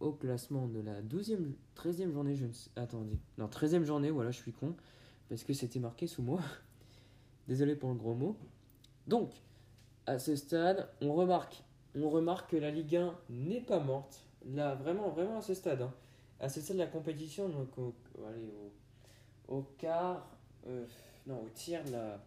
au 0.00 0.12
classement 0.12 0.68
de 0.68 0.80
la 0.80 1.02
12e, 1.02 1.52
13e 1.76 2.12
journée, 2.12 2.34
je 2.34 2.46
ne 2.46 2.52
sais. 2.52 2.70
Attendez. 2.76 3.18
Non, 3.36 3.46
13e 3.46 3.84
journée, 3.84 4.10
voilà, 4.10 4.30
je 4.30 4.38
suis 4.38 4.52
con. 4.52 4.74
Parce 5.28 5.44
que 5.44 5.52
c'était 5.52 5.80
marqué 5.80 6.06
sous 6.06 6.22
moi. 6.22 6.40
Désolé 7.46 7.76
pour 7.76 7.90
le 7.90 7.96
gros 7.96 8.14
mot. 8.14 8.34
Donc, 9.06 9.32
à 10.06 10.18
ce 10.18 10.34
stade, 10.34 10.88
on 11.02 11.12
remarque, 11.12 11.62
on 11.94 12.08
remarque 12.08 12.52
que 12.52 12.56
la 12.56 12.70
Ligue 12.70 12.96
1 12.96 13.14
n'est 13.28 13.60
pas 13.60 13.80
morte. 13.80 14.24
Là, 14.46 14.74
vraiment, 14.76 15.10
vraiment 15.10 15.40
à 15.40 15.42
ce 15.42 15.52
stade. 15.52 15.82
Hein. 15.82 15.92
À 16.40 16.48
ce 16.48 16.62
stade 16.62 16.78
de 16.78 16.82
la 16.82 16.88
compétition, 16.88 17.50
donc 17.50 17.76
au, 17.76 17.94
allez, 18.26 18.50
au, 19.48 19.62
quart, 19.76 20.26
euh, 20.68 20.84
non, 21.26 21.42
au 21.42 21.48
tiers 21.54 21.84
de 21.84 21.92
la. 21.92 22.20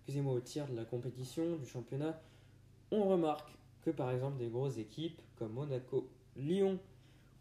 Excusez-moi, 0.00 0.34
au 0.34 0.40
tiers 0.40 0.68
de 0.68 0.76
la 0.76 0.84
compétition, 0.84 1.56
du 1.56 1.66
championnat, 1.66 2.20
on 2.90 3.04
remarque 3.04 3.50
que 3.82 3.90
par 3.90 4.10
exemple 4.10 4.38
des 4.38 4.48
grosses 4.48 4.76
équipes 4.76 5.20
comme 5.36 5.52
Monaco, 5.52 6.08
Lyon, 6.36 6.78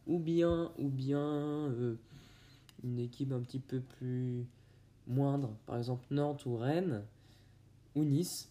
ou 0.08 0.20
bien, 0.20 0.72
ou 0.78 0.88
bien 0.88 1.20
euh, 1.20 1.96
une 2.84 3.00
équipe 3.00 3.32
un 3.32 3.42
petit 3.42 3.60
peu 3.60 3.82
plus 3.82 4.46
moindre, 5.08 5.50
par 5.66 5.78
exemple 5.78 6.06
Nantes 6.12 6.46
ou 6.46 6.56
Rennes 6.58 7.04
ou 7.96 8.04
Nice, 8.04 8.50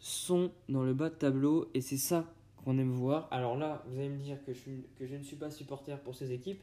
sont 0.00 0.50
dans 0.68 0.82
le 0.82 0.94
bas 0.94 1.10
de 1.10 1.14
tableau 1.14 1.68
et 1.74 1.80
c'est 1.80 1.98
ça 1.98 2.26
qu'on 2.64 2.78
aime 2.78 2.92
voir. 2.92 3.28
Alors 3.30 3.56
là, 3.56 3.82
vous 3.86 3.98
allez 3.98 4.08
me 4.08 4.18
dire 4.18 4.42
que 4.44 4.52
je, 4.52 4.70
que 4.98 5.06
je 5.06 5.16
ne 5.16 5.22
suis 5.22 5.36
pas 5.36 5.50
supporter 5.50 5.98
pour 6.02 6.14
ces 6.14 6.32
équipes, 6.32 6.62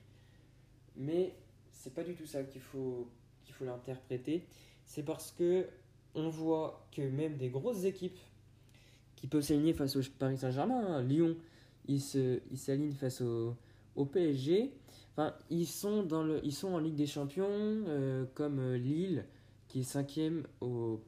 mais 0.96 1.36
c'est 1.72 1.94
pas 1.94 2.04
du 2.04 2.14
tout 2.16 2.26
ça 2.26 2.44
qu'il 2.44 2.62
faut, 2.62 3.08
qu'il 3.44 3.54
faut 3.54 3.66
l'interpréter. 3.66 4.46
C'est 4.86 5.04
parce 5.04 5.32
que 5.32 5.68
on 6.16 6.30
voit 6.30 6.88
que 6.92 7.02
même 7.02 7.38
des 7.38 7.50
grosses 7.50 7.86
équipes 7.86 8.20
qui 9.16 9.28
peuvent 9.28 9.44
s'aligner 9.44 9.74
face 9.74 9.96
au 9.96 10.02
Paris 10.20 10.38
Saint-Germain, 10.38 10.84
hein, 10.86 11.04
Lyon, 11.04 11.38
ils 11.88 12.02
s'alignent 12.02 12.94
face 12.94 13.22
au, 13.22 13.56
au 13.96 14.06
PSG, 14.06 14.72
ils 15.50 15.68
sont 15.68 16.08
en 16.12 16.80
Ligue 16.80 16.96
des 16.96 17.08
Champions 17.08 17.48
euh, 17.50 18.26
comme 18.34 18.60
euh, 18.60 18.78
Lille 18.78 19.26
qui 19.68 19.82
est 19.82 19.84
cinquième 19.84 20.46
au, 20.60 21.00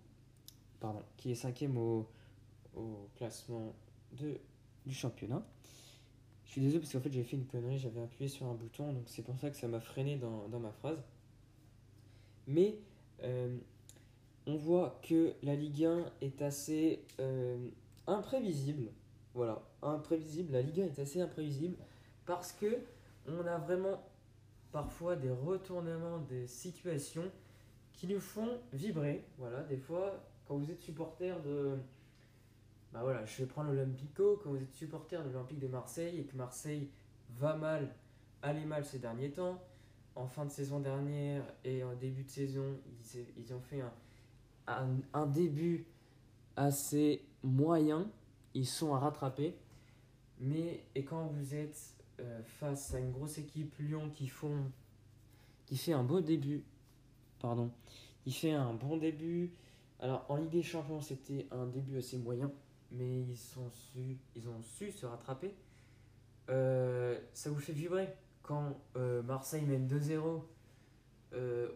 au, 2.76 3.10
classement 3.16 3.76
du 4.12 4.94
championnat. 4.94 5.46
Je 6.46 6.52
suis 6.52 6.62
désolé 6.62 6.80
parce 6.80 6.94
qu'en 6.94 7.00
fait 7.02 7.12
j'ai 7.12 7.24
fait 7.24 7.36
une 7.36 7.46
connerie, 7.46 7.80
j'avais 7.80 8.02
appuyé 8.02 8.30
sur 8.30 8.46
un 8.46 8.54
bouton, 8.54 8.94
donc 8.94 9.04
c'est 9.08 9.24
pour 9.24 9.38
ça 9.40 9.50
que 9.50 9.58
ça 9.58 9.68
m'a 9.68 9.80
freiné 9.80 10.18
dans, 10.18 10.60
ma 10.60 10.72
phrase. 10.72 11.04
Mais 12.48 12.78
euh, 13.24 13.58
on 14.46 14.56
voit 14.56 15.00
que 15.02 15.34
la 15.44 15.56
Ligue 15.56 15.86
1 15.86 16.06
est 16.22 16.42
assez 16.42 17.06
imprévisible. 18.08 18.92
Voilà, 19.34 19.62
imprévisible. 19.82 20.52
La 20.52 20.62
Ligue 20.62 20.82
1 20.82 20.86
est 20.86 21.00
assez 21.00 21.22
imprévisible 21.22 21.78
parce 22.26 22.52
que 22.52 22.80
on 23.28 23.46
a 23.46 23.58
vraiment 23.58 24.02
parfois 24.72 25.16
des 25.16 25.32
retournements 25.32 26.20
des 26.20 26.48
situations 26.48 27.32
qui 27.94 28.08
nous 28.08 28.20
font 28.20 28.60
vibrer. 28.74 29.24
Voilà, 29.38 29.64
des 29.64 29.78
fois, 29.78 30.24
quand 30.48 30.58
vous 30.58 30.70
êtes 30.70 30.82
supporter 30.82 31.40
de. 31.42 31.78
Bah 32.92 33.00
voilà, 33.02 33.26
je 33.26 33.38
vais 33.38 33.48
prendre 33.48 33.70
l'Olympico, 33.72 34.40
quand 34.44 34.52
vous 34.52 34.62
êtes 34.62 34.74
supporter 34.74 35.24
de 35.24 35.30
l'Olympique 35.30 35.60
de 35.60 35.68
Marseille 35.68 36.20
et 36.20 36.26
que 36.26 36.36
Marseille 36.36 36.90
va 37.30 37.56
mal, 37.56 37.96
allait 38.44 38.66
mal 38.66 38.86
ces 38.86 39.00
derniers 39.00 39.32
temps, 39.32 39.60
en 40.16 40.28
fin 40.28 40.46
de 40.46 40.52
saison 40.52 40.80
dernière 40.80 41.44
et 41.64 41.84
en 41.84 41.96
début 41.96 42.24
de 42.24 42.30
saison, 42.30 42.78
ils, 43.38 43.54
ont 43.54 43.60
fait 43.60 43.84
un, 44.68 45.28
début 45.28 45.86
assez 46.56 47.26
moyen, 47.44 48.10
ils 48.54 48.68
sont 48.68 48.94
à 48.94 49.00
rattraper. 49.00 49.56
Mais 50.40 50.86
et 50.96 51.04
quand 51.04 51.26
vous 51.28 51.56
êtes 51.56 51.94
euh, 52.20 52.42
face 52.44 52.94
à 52.94 53.00
une 53.00 53.12
grosse 53.12 53.38
équipe 53.38 53.74
Lyon 53.80 54.10
qui 54.14 54.28
font 54.28 54.72
qui 55.66 55.78
fait 55.78 55.94
un 55.94 56.04
beau 56.04 56.22
début 56.22 56.64
pardon 57.40 57.72
il 58.26 58.34
fait 58.34 58.52
un 58.52 58.74
bon 58.74 58.98
début. 58.98 59.52
Alors 60.00 60.26
en 60.30 60.36
Ligue 60.36 60.50
des 60.50 60.64
Champions 60.64 61.02
c'était 61.02 61.48
un 61.52 61.66
début 61.66 61.98
assez 61.98 62.18
moyen 62.18 62.52
mais 62.92 63.22
ils 63.22 63.38
sont 63.38 63.70
su 63.72 64.18
ils 64.36 64.48
ont 64.48 64.62
su 64.62 64.92
se 64.92 65.06
rattraper. 65.06 65.56
Euh, 66.50 67.20
ça 67.34 67.50
vous 67.50 67.60
fait 67.60 67.74
vibrer? 67.74 68.10
Quand 68.44 68.80
euh, 68.96 69.24
Marseille 69.24 69.66
mène 69.66 69.88
2-0 69.88 70.42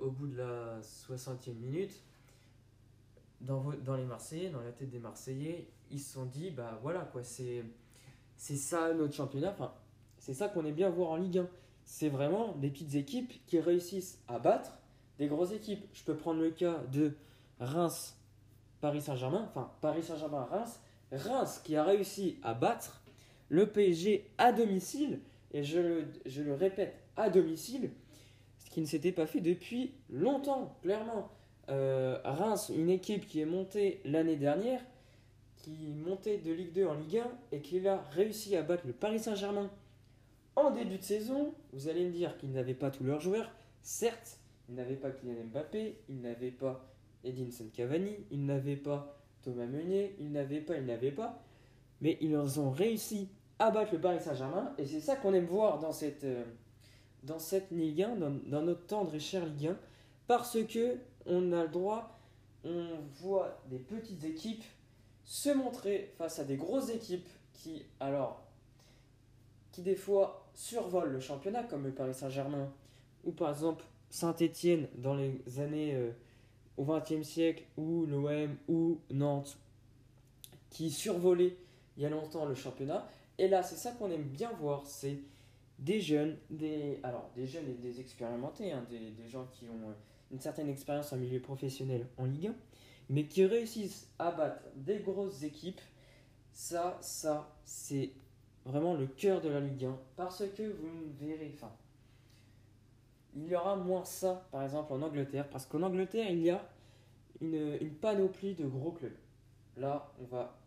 au 0.01 0.12
bout 0.12 0.27
de 0.27 0.38
la 0.38 0.79
60e 0.81 1.55
minute 1.55 2.03
dans, 3.41 3.95
les 3.95 4.05
Marseillais, 4.05 4.50
dans 4.50 4.62
la 4.62 4.71
tête 4.71 4.89
des 4.89 5.00
Marseillais, 5.00 5.67
ils 5.91 6.00
se 6.00 6.13
sont 6.13 6.25
dit, 6.25 6.51
bah 6.51 6.79
voilà 6.81 7.01
quoi, 7.01 7.24
c'est, 7.24 7.63
c'est 8.36 8.55
ça 8.55 8.93
notre 8.93 9.13
championnat. 9.13 9.51
Enfin, 9.51 9.74
c'est 10.17 10.33
ça 10.33 10.50
qu'on 10.50 10.65
aime 10.65 10.75
bien 10.75 10.89
voir 10.89 11.12
en 11.12 11.15
Ligue 11.17 11.39
1. 11.39 11.47
C'est 11.86 12.09
vraiment 12.09 12.53
des 12.53 12.69
petites 12.69 12.95
équipes 12.95 13.33
qui 13.45 13.59
réussissent 13.59 14.19
à 14.27 14.39
battre 14.39 14.77
des 15.17 15.27
grosses 15.27 15.53
équipes. 15.53 15.86
Je 15.93 16.03
peux 16.03 16.15
prendre 16.15 16.41
le 16.41 16.51
cas 16.51 16.83
de 16.91 17.13
Reims, 17.59 18.17
Paris 18.81 19.01
Saint-Germain, 19.01 19.45
enfin 19.50 19.71
Paris 19.81 20.03
Saint-Germain, 20.03 20.43
Reims. 20.43 20.79
Reims 21.12 21.62
qui 21.63 21.77
a 21.77 21.83
réussi 21.83 22.38
à 22.43 22.53
battre 22.53 23.01
le 23.50 23.65
PSG 23.65 24.29
à 24.38 24.51
domicile, 24.51 25.21
et 25.58 25.64
je 25.64 25.80
le, 25.80 26.54
répète, 26.54 26.94
à 27.16 27.32
domicile, 27.32 27.90
ce 28.60 28.70
qui 28.70 28.80
ne 28.80 28.86
s'était 28.86 29.12
pas 29.12 29.26
fait 29.26 29.42
depuis 29.42 29.96
longtemps, 30.12 30.78
clairement. 30.84 31.32
Euh, 31.70 32.20
Reims, 32.24 32.72
une 32.76 32.92
équipe 32.92 33.26
qui 33.26 33.42
est 33.42 33.46
montée 33.46 34.00
l'année 34.06 34.36
dernière, 34.36 34.80
qui 35.56 35.96
montait 35.96 36.38
de 36.38 36.52
Ligue 36.54 36.74
2 36.74 36.86
en 36.86 36.94
Ligue 36.94 37.18
1 37.18 37.32
et 37.54 37.62
qui 37.62 37.86
a 37.88 38.04
réussi 38.12 38.56
à 38.56 38.62
battre 38.62 38.86
le 38.86 38.94
Paris 38.94 39.20
Saint-Germain 39.20 39.72
en 40.56 40.70
début 40.70 40.98
de 40.98 41.04
saison, 41.04 41.56
vous 41.74 41.88
allez 41.90 42.06
me 42.06 42.12
dire 42.12 42.38
qu'ils 42.38 42.52
n'avaient 42.52 42.76
pas 42.76 42.92
tous 42.92 43.04
leurs 43.04 43.20
joueurs. 43.20 43.52
Certes, 43.82 44.38
ils 44.70 44.76
n'avaient 44.76 44.96
pas 44.96 45.10
Kylian 45.10 45.46
Mbappé, 45.52 45.98
ils 46.08 46.22
n'avaient 46.22 46.52
pas 46.52 46.88
Edinson 47.24 47.66
Cavani, 47.74 48.16
ils 48.30 48.46
n'avaient 48.46 48.76
pas 48.76 49.20
Thomas 49.42 49.66
Meunier, 49.66 50.16
ils 50.20 50.32
n'avaient 50.32 50.62
pas, 50.62 50.78
ils 50.78 50.86
n'avaient 50.86 51.12
pas. 51.12 51.44
Mais 52.02 52.20
ils 52.22 52.38
ont 52.38 52.70
réussi 52.70 53.30
à 53.60 53.72
battre 53.72 53.94
le 53.94 54.02
Paris 54.02 54.20
Saint-Germain. 54.22 54.74
Et 54.78 54.86
c'est 54.86 55.00
ça 55.00 55.16
qu'on 55.16 55.34
aime 55.34 55.46
voir 55.46 55.80
dans 55.80 55.92
cette, 55.92 56.24
euh, 56.24 56.44
dans 57.24 57.40
cette 57.40 57.72
Ligue 57.72 58.04
1, 58.04 58.16
dans, 58.16 58.62
notre 58.62 58.86
tendre 58.86 59.14
et 59.16 59.20
cher 59.20 59.46
Ligue 59.46 59.68
1, 59.68 59.78
parce 60.28 60.58
que 60.66 60.98
on 61.26 61.52
a 61.52 61.64
le 61.64 61.70
droit, 61.70 62.18
on 62.64 62.88
voit 63.22 63.60
des 63.70 63.80
petites 63.80 64.24
équipes 64.24 64.64
se 65.24 65.50
montrer 65.50 66.14
face 66.18 66.40
à 66.40 66.44
des 66.44 66.56
grosses 66.56 66.90
équipes 66.90 67.28
qui, 67.54 67.84
alors, 68.00 68.42
qui 69.72 69.82
des 69.82 69.96
fois 69.96 70.48
survolent 70.54 71.12
le 71.12 71.20
championnat, 71.20 71.64
comme 71.64 71.84
le 71.84 71.92
Paris 71.92 72.14
Saint-Germain, 72.14 72.72
ou 73.26 73.32
par 73.32 73.50
exemple 73.50 73.84
Saint-Étienne 74.10 74.88
dans 74.96 75.16
les 75.16 75.42
années 75.60 75.96
euh, 75.96 76.12
au 76.78 76.86
XXe 76.86 77.28
siècle, 77.28 77.64
ou 77.76 78.06
l'OM, 78.06 78.56
ou 78.70 79.00
Nantes, 79.12 79.58
qui 80.70 80.90
survolaient 80.92 81.58
il 81.98 82.04
y 82.04 82.06
a 82.06 82.10
longtemps 82.10 82.46
le 82.46 82.56
championnat. 82.56 83.08
Et 83.38 83.48
là, 83.48 83.63
c'est 83.63 83.75
ça 83.75 83.91
qu'on 83.91 84.10
aime 84.12 84.24
bien 84.24 84.51
voir, 84.53 84.86
c'est 84.86 85.20
des 85.79 86.01
jeunes, 86.01 86.38
des, 86.50 87.00
alors, 87.03 87.29
des 87.36 87.46
jeunes 87.46 87.70
et 87.70 87.75
des 87.75 88.00
expérimentés, 88.00 88.72
hein, 88.72 88.86
des, 88.89 89.27
gens 89.27 89.46
qui 89.51 89.65
ont 89.70 89.89
euh, 89.89 89.94
une 90.32 90.39
certaine 90.39 90.70
expérience 90.70 91.13
en 91.13 91.17
milieu 91.17 91.39
professionnel 91.39 92.08
en 92.17 92.25
Ligue 92.25 92.48
1, 92.48 92.56
mais 93.10 93.25
qui 93.25 93.46
réussissent 93.46 94.10
à 94.17 94.32
battre 94.32 94.63
des 94.75 95.00
grosses 95.00 95.44
équipes. 95.44 95.82
Ça, 96.51 96.98
ça, 97.01 97.56
c'est 97.63 98.12
vraiment 98.65 98.96
le 98.96 99.08
cœur 99.08 99.41
de 99.41 99.50
la 99.50 99.60
Ligue 99.60 99.86
1 99.86 99.98
parce 100.15 100.44
que 100.56 100.63
vous 100.63 101.13
verrez, 101.20 101.51
enfin, 101.53 101.72
il 103.36 103.48
y 103.48 103.56
aura 103.56 103.75
moins 103.75 104.03
ça 104.03 104.48
par 104.51 104.63
exemple 104.63 104.91
en 104.94 105.01
Angleterre 105.01 105.48
parce 105.50 105.65
qu'en 105.65 105.84
Angleterre 105.84 106.29
il 106.29 106.39
y 106.39 106.50
a 106.50 106.67
une, 107.39 107.91
panoplie 108.01 108.56
de 108.56 108.65
gros 108.65 108.91
clubs. 108.91 109.15
Là, 109.77 110.12
on 110.20 110.25
va 110.25 110.58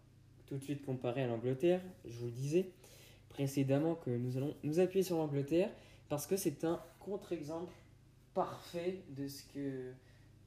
tout 0.50 0.56
de 0.56 0.64
suite 0.64 0.84
comparer 0.84 1.22
à 1.22 1.28
l'Angleterre. 1.28 1.80
Je 2.04 2.18
vous 2.18 2.26
le 2.26 2.32
disais 2.32 2.72
précédemment 3.28 3.94
que 3.94 4.10
nous 4.10 4.36
allons 4.36 4.52
nous 4.64 4.80
appuyer 4.80 5.04
sur 5.04 5.16
l'Angleterre 5.16 5.70
parce 6.08 6.26
que 6.26 6.36
c'est 6.36 6.64
un 6.64 6.82
contre-exemple 6.98 7.72
parfait 8.34 9.04
de 9.10 9.28
ce 9.28 9.44
que 9.44 9.92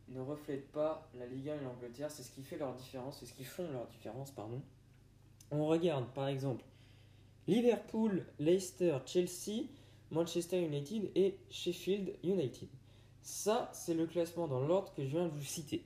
ne 0.09 0.19
reflètent 0.19 0.69
pas 0.73 1.09
la 1.17 1.25
Ligue 1.25 1.49
1 1.49 1.55
et 1.55 1.63
l'Angleterre. 1.63 2.11
C'est 2.11 2.23
ce 2.23 2.31
qui 2.31 2.43
fait 2.43 2.57
leur 2.57 2.75
différence, 2.75 3.19
c'est 3.21 3.25
ce 3.25 3.33
qui 3.33 3.45
font 3.45 3.71
leur 3.71 3.87
différence, 3.87 4.31
pardon. 4.31 4.61
On 5.51 5.67
regarde 5.67 6.05
par 6.13 6.27
exemple 6.27 6.65
Liverpool, 7.47 8.25
Leicester, 8.39 8.97
Chelsea, 9.05 9.67
Manchester 10.11 10.61
United 10.61 11.11
et 11.15 11.37
Sheffield 11.49 12.13
United. 12.23 12.67
Ça, 13.21 13.71
c'est 13.73 13.93
le 13.93 14.05
classement 14.05 14.49
dans 14.49 14.67
l'ordre 14.67 14.93
que 14.93 15.05
je 15.05 15.11
viens 15.11 15.27
de 15.27 15.31
vous 15.31 15.45
citer. 15.45 15.85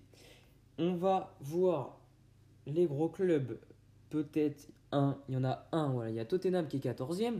On 0.80 0.96
va 0.96 1.36
voir 1.40 2.00
les 2.66 2.88
gros 2.88 3.10
clubs, 3.10 3.60
peut-être 4.10 4.70
un, 4.92 5.18
il 5.28 5.36
y 5.36 5.38
en 5.38 5.44
a 5.44 5.68
un, 5.72 5.90
voilà, 5.90 6.10
il 6.10 6.16
y 6.16 6.20
a 6.20 6.26
Tottenham 6.26 6.68
qui 6.68 6.78
est 6.78 6.86
14e. 6.86 7.40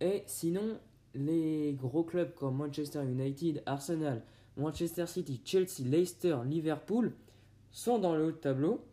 Et 0.00 0.22
sinon, 0.26 0.78
les 1.14 1.74
gros 1.74 2.02
clubs 2.02 2.34
comme 2.34 2.56
Manchester 2.56 3.02
United, 3.02 3.62
Arsenal, 3.66 4.22
Manchester 4.56 5.06
City, 5.06 5.40
Chelsea, 5.44 5.84
Leicester, 5.84 6.38
Liverpool 6.44 7.12
sont 7.70 7.98
dans 7.98 8.14
le 8.14 8.26
haut 8.26 8.32
de 8.32 8.36
tableau. 8.36 8.84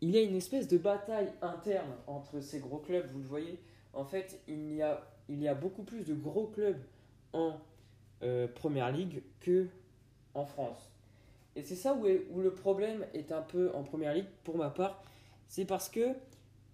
Il 0.00 0.10
y 0.10 0.18
a 0.18 0.22
une 0.22 0.36
espèce 0.36 0.68
de 0.68 0.78
bataille 0.78 1.32
interne 1.42 1.90
entre 2.06 2.40
ces 2.40 2.60
gros 2.60 2.78
clubs, 2.78 3.06
vous 3.12 3.18
le 3.18 3.26
voyez. 3.26 3.60
En 3.92 4.04
fait, 4.04 4.40
il 4.46 4.74
y 4.74 4.82
a, 4.82 5.06
il 5.28 5.42
y 5.42 5.48
a 5.48 5.54
beaucoup 5.54 5.82
plus 5.82 6.04
de 6.04 6.14
gros 6.14 6.46
clubs 6.46 6.80
en 7.32 7.54
euh, 8.22 8.46
Première 8.48 8.92
Ligue 8.92 9.22
que 9.40 9.66
en 10.34 10.44
France. 10.44 10.90
Et 11.56 11.62
c'est 11.62 11.74
ça 11.74 11.94
où, 11.94 12.06
où 12.06 12.40
le 12.40 12.52
problème 12.52 13.04
est 13.14 13.32
un 13.32 13.42
peu 13.42 13.70
en 13.74 13.82
Première 13.82 14.14
Ligue, 14.14 14.28
pour 14.44 14.56
ma 14.56 14.70
part. 14.70 15.02
C'est 15.48 15.64
parce 15.64 15.88
que 15.88 16.14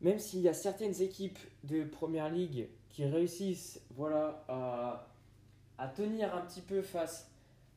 même 0.00 0.18
s'il 0.18 0.40
y 0.40 0.48
a 0.48 0.54
certaines 0.54 1.00
équipes 1.00 1.38
de 1.64 1.84
Première 1.84 2.30
Ligue 2.30 2.68
qui 2.90 3.04
réussissent 3.04 3.80
voilà, 3.96 4.44
à, 4.48 5.88
tenir 5.88 6.34
un 6.34 6.42
petit 6.42 6.60
peu 6.60 6.82
face 6.82 7.30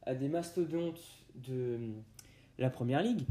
à 0.04 0.14
des 0.14 0.28
mastodontes 0.28 1.02
de 1.36 1.80
la 2.58 2.70
Première 2.70 3.02
Ligue. 3.02 3.26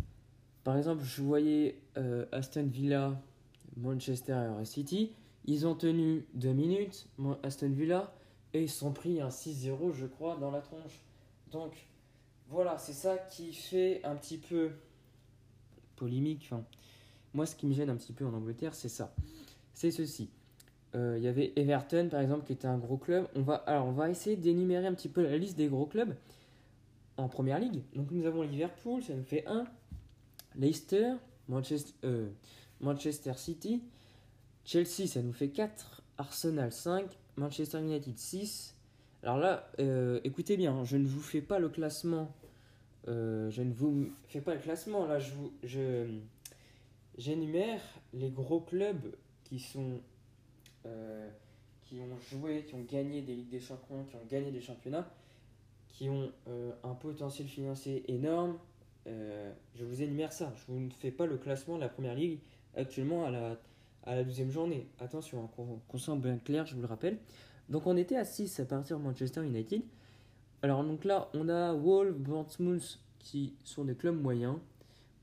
Par 0.64 0.76
exemple, 0.76 1.04
je 1.04 1.22
voyais 1.22 1.78
euh, 1.96 2.26
Aston 2.32 2.66
Villa, 2.66 3.20
Manchester 3.76 4.50
City. 4.64 5.12
Ils 5.44 5.66
ont 5.66 5.74
tenu 5.74 6.26
deux 6.34 6.52
minutes, 6.52 7.06
Aston 7.42 7.70
Villa, 7.70 8.12
et 8.52 8.62
ils 8.62 8.70
sont 8.70 8.92
pris 8.92 9.20
un 9.20 9.28
6-0, 9.28 9.92
je 9.92 10.06
crois, 10.06 10.36
dans 10.36 10.50
la 10.50 10.60
tronche. 10.60 11.00
Donc, 11.52 11.86
voilà, 12.48 12.78
c'est 12.78 12.92
ça 12.92 13.16
qui 13.16 13.52
fait 13.52 14.00
un 14.04 14.16
petit 14.16 14.38
peu 14.38 14.72
polémique. 15.94 16.50
Moi, 17.36 17.44
ce 17.44 17.54
qui 17.54 17.66
me 17.66 17.74
gêne 17.74 17.90
un 17.90 17.96
petit 17.96 18.14
peu 18.14 18.24
en 18.24 18.32
Angleterre, 18.32 18.74
c'est 18.74 18.88
ça. 18.88 19.14
C'est 19.74 19.90
ceci. 19.90 20.30
Euh, 20.94 21.16
il 21.18 21.22
y 21.22 21.28
avait 21.28 21.52
Everton, 21.56 22.08
par 22.10 22.20
exemple, 22.20 22.46
qui 22.46 22.54
était 22.54 22.66
un 22.66 22.78
gros 22.78 22.96
club. 22.96 23.28
On 23.36 23.42
va, 23.42 23.56
alors, 23.56 23.86
on 23.86 23.92
va 23.92 24.08
essayer 24.08 24.36
d'énumérer 24.36 24.86
un 24.86 24.94
petit 24.94 25.10
peu 25.10 25.22
la 25.22 25.36
liste 25.36 25.58
des 25.58 25.68
gros 25.68 25.84
clubs 25.84 26.14
en 27.18 27.28
première 27.28 27.58
ligue. 27.58 27.82
Donc 27.94 28.10
nous 28.10 28.24
avons 28.24 28.40
Liverpool, 28.40 29.02
ça 29.02 29.14
nous 29.14 29.22
fait 29.22 29.46
1. 29.46 29.66
Leicester, 30.58 31.12
Manchester, 31.48 31.92
euh, 32.04 32.30
Manchester 32.80 33.34
City, 33.36 33.82
Chelsea, 34.64 35.06
ça 35.06 35.20
nous 35.20 35.34
fait 35.34 35.48
4. 35.48 36.02
Arsenal 36.16 36.72
5, 36.72 37.04
Manchester 37.36 37.80
United 37.80 38.16
6. 38.16 38.74
Alors 39.22 39.36
là, 39.36 39.70
euh, 39.78 40.20
écoutez 40.24 40.56
bien, 40.56 40.84
je 40.84 40.96
ne 40.96 41.06
vous 41.06 41.20
fais 41.20 41.42
pas 41.42 41.58
le 41.58 41.68
classement. 41.68 42.34
Je 43.06 43.62
ne 43.62 43.72
vous 43.72 44.10
fais 44.26 44.40
pas 44.40 44.54
le 44.54 44.60
classement. 44.60 45.06
Là, 45.06 45.18
je 45.20 45.32
vous, 45.32 45.52
je, 45.62 46.06
j'énumère 47.18 47.80
les 48.12 48.30
gros 48.30 48.60
clubs 48.60 49.14
qui 49.44 49.58
sont 49.58 50.00
qui 51.82 51.98
ont 51.98 52.16
joué, 52.30 52.64
qui 52.64 52.74
ont 52.74 52.84
gagné 52.84 53.22
des 53.22 53.34
ligues 53.34 53.48
des 53.48 53.60
champions, 53.60 54.04
qui 54.04 54.14
ont 54.14 54.24
gagné 54.30 54.52
des 54.52 54.60
championnats 54.60 55.10
qui 55.96 56.10
ont 56.10 56.30
euh, 56.48 56.72
un 56.84 56.94
potentiel 56.94 57.48
financier 57.48 58.04
énorme. 58.12 58.58
Euh, 59.06 59.50
je 59.74 59.84
vous 59.84 60.02
énumère 60.02 60.32
ça. 60.32 60.52
Je 60.56 60.72
vous 60.72 60.78
ne 60.78 60.90
fais 60.90 61.10
pas 61.10 61.26
le 61.26 61.38
classement 61.38 61.76
de 61.76 61.80
la 61.80 61.88
première 61.88 62.14
ligue 62.14 62.38
actuellement 62.76 63.24
à 63.24 63.30
la, 63.30 63.56
à 64.04 64.14
la 64.14 64.22
12 64.22 64.50
journée. 64.50 64.86
Attention, 65.00 65.44
hein, 65.44 65.80
qu'on 65.88 65.98
soit 65.98 66.16
bien 66.16 66.36
clair, 66.36 66.66
je 66.66 66.74
vous 66.74 66.82
le 66.82 66.86
rappelle. 66.86 67.18
Donc 67.70 67.86
on 67.86 67.96
était 67.96 68.16
à 68.16 68.24
6 68.24 68.60
à 68.60 68.66
partir 68.66 68.98
de 68.98 69.04
Manchester 69.04 69.42
United. 69.42 69.82
Alors 70.62 70.84
donc 70.84 71.04
là, 71.04 71.30
on 71.32 71.48
a 71.48 71.72
Wolves, 71.72 72.18
Bournemouth 72.18 73.00
qui 73.18 73.54
sont 73.64 73.84
des 73.84 73.94
clubs 73.94 74.20
moyens 74.20 74.58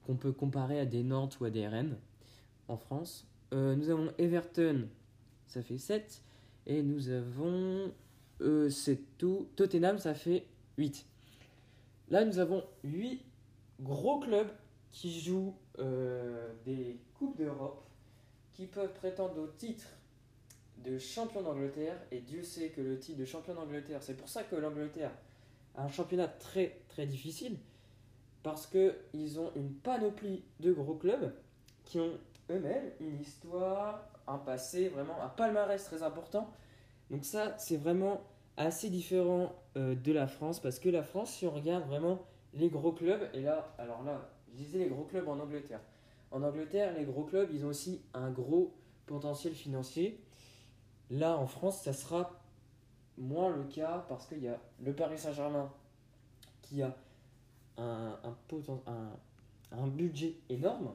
qu'on 0.06 0.16
peut 0.16 0.32
comparer 0.32 0.80
à 0.80 0.86
des 0.86 1.04
Nantes 1.04 1.40
ou 1.40 1.46
à 1.46 1.50
des 1.50 1.68
Rennes 1.68 1.98
en 2.68 2.78
France. 2.78 3.28
Euh, 3.54 3.76
nous 3.76 3.90
avons 3.90 4.12
Everton, 4.18 4.88
ça 5.48 5.62
fait 5.62 5.78
7. 5.78 6.22
Et 6.66 6.82
nous 6.82 7.10
avons, 7.10 7.92
c'est 8.70 9.18
tout, 9.18 9.50
Tottenham, 9.58 9.98
ça 9.98 10.14
fait 10.14 10.46
8. 10.78 11.06
Là, 12.10 12.24
nous 12.26 12.40
avons 12.40 12.64
8 12.84 13.22
gros 13.82 14.20
clubs 14.20 14.50
qui 14.92 15.20
jouent 15.20 15.56
euh, 15.80 16.54
des 16.66 17.00
Coupes 17.18 17.38
d'Europe, 17.38 17.84
qui 18.54 18.68
peuvent 18.68 18.94
prétendre 18.94 19.42
au 19.42 19.48
titre 19.48 19.88
de 20.84 20.98
champion 20.98 21.42
d'Angleterre. 21.42 21.98
Et 22.12 22.20
Dieu 22.20 22.44
sait 22.44 22.70
que 22.70 22.82
le 22.82 23.00
titre 23.00 23.20
de 23.20 23.26
champion 23.26 23.56
d'Angleterre, 23.56 24.02
c'est 24.02 24.16
pour 24.16 24.30
ça 24.30 24.44
que 24.44 24.56
l'Angleterre 24.56 25.12
a 25.76 25.86
un 25.86 25.90
championnat 25.90 26.28
très 26.28 26.80
très 26.90 27.08
difficile, 27.08 27.58
parce 28.44 28.68
qu'ils 28.68 29.40
ont 29.40 29.52
une 29.56 29.74
panoplie 29.74 30.44
de 30.60 30.74
gros 30.74 30.96
clubs 30.96 31.34
qui 31.86 32.00
ont 32.00 32.12
eux-mêmes 32.50 32.92
une 33.00 33.20
histoire, 33.20 34.08
un 34.28 34.38
passé, 34.38 34.90
vraiment 34.90 35.22
un 35.22 35.30
palmarès 35.30 35.84
très 35.84 36.04
important. 36.04 36.50
Donc 37.10 37.26
ça, 37.26 37.56
c'est 37.58 37.78
vraiment 37.78 38.22
assez 38.58 38.90
différent 38.90 39.54
euh, 39.78 39.96
de 39.96 40.12
la 40.12 40.28
France 40.28 40.60
parce 40.60 40.80
que 40.80 40.90
la 40.90 41.04
France, 41.04 41.32
si 41.32 41.48
on 41.48 41.52
regarde 41.52 41.88
vraiment 41.88 42.20
les 42.54 42.70
gros 42.70 42.92
clubs, 42.92 43.30
et 43.34 43.42
là, 43.42 43.74
alors 43.78 44.04
là, 44.04 44.30
je 44.52 44.58
disais 44.58 44.80
les 44.80 44.88
gros 44.88 45.04
clubs 45.04 45.28
en 45.28 45.40
Angleterre. 45.40 45.82
En 46.32 46.44
Angleterre, 46.44 46.94
les 46.94 47.06
gros 47.06 47.24
clubs, 47.24 47.50
ils 47.54 47.66
ont 47.66 47.70
aussi 47.70 48.02
un 48.14 48.30
gros 48.30 48.74
potentiel 49.06 49.54
financier. 49.54 50.20
Là, 51.10 51.38
en 51.38 51.48
France, 51.48 51.82
ça 51.82 51.94
sera 51.94 52.32
moins 53.18 53.56
le 53.56 53.64
cas 53.64 54.06
parce 54.10 54.26
qu'il 54.26 54.40
y 54.40 54.48
a 54.48 54.60
le 54.82 54.94
Paris 54.94 55.18
Saint-Germain 55.18 55.72
qui 56.62 56.82
a 56.82 56.96
un, 57.78 58.20
un, 59.72 59.88
budget 59.88 60.36
énorme. 60.50 60.92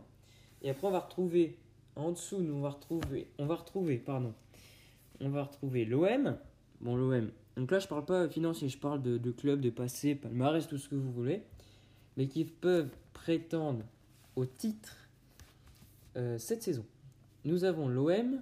Et 0.62 0.70
après, 0.70 0.86
on 0.86 0.90
va 0.90 1.00
retrouver 1.00 1.56
en 1.96 2.12
dessous, 2.12 2.38
nous, 2.38 2.54
on 2.54 2.60
va 2.60 2.70
retrouver, 2.70 3.28
on 3.38 3.46
va 3.46 3.56
retrouver, 3.56 3.98
pardon, 3.98 4.32
on 5.20 5.30
va 5.30 5.44
retrouver 5.44 5.84
l'OM. 5.84 6.36
Bon, 6.80 6.96
l'OM, 6.96 7.30
donc 7.56 7.72
là, 7.72 7.80
je 7.80 7.88
parle 7.88 8.04
pas 8.04 8.28
financier, 8.28 8.68
je 8.68 8.78
parle 8.78 9.02
de, 9.02 9.18
de 9.18 9.30
clubs, 9.32 9.60
de 9.60 9.70
passé, 9.70 10.14
palmarès, 10.14 10.66
tout 10.68 10.78
ce 10.78 10.88
que 10.88 10.94
vous 10.94 11.10
voulez, 11.10 11.42
mais 12.16 12.28
qui 12.28 12.44
peuvent 12.44 12.90
prétendre 13.12 13.84
au 14.36 14.46
titre 14.46 14.96
euh, 16.16 16.38
cette 16.38 16.62
saison. 16.62 16.86
Nous 17.44 17.64
avons 17.64 17.88
l'OM, 17.88 18.40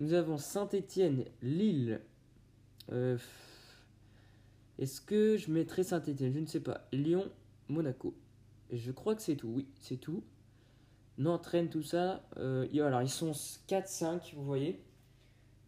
nous 0.00 0.12
avons 0.14 0.36
Saint-Étienne, 0.36 1.24
Lille. 1.42 2.00
Euh, 2.90 3.18
est-ce 4.78 5.00
que 5.00 5.36
je 5.36 5.50
mettrai 5.50 5.84
Saint-Étienne? 5.84 6.32
Je 6.34 6.40
ne 6.40 6.46
sais 6.46 6.60
pas. 6.60 6.86
Lyon, 6.92 7.24
Monaco. 7.68 8.14
je 8.70 8.92
crois 8.92 9.14
que 9.14 9.22
c'est 9.22 9.36
tout. 9.36 9.48
Oui, 9.48 9.68
c'est 9.80 9.96
tout. 9.96 10.22
Nantes, 11.18 11.46
Rennes, 11.46 11.70
tout 11.70 11.82
ça. 11.82 12.22
Euh, 12.36 12.66
alors, 12.86 13.02
ils 13.02 13.08
sont 13.08 13.32
4-5, 13.32 14.34
vous 14.34 14.44
voyez. 14.44 14.82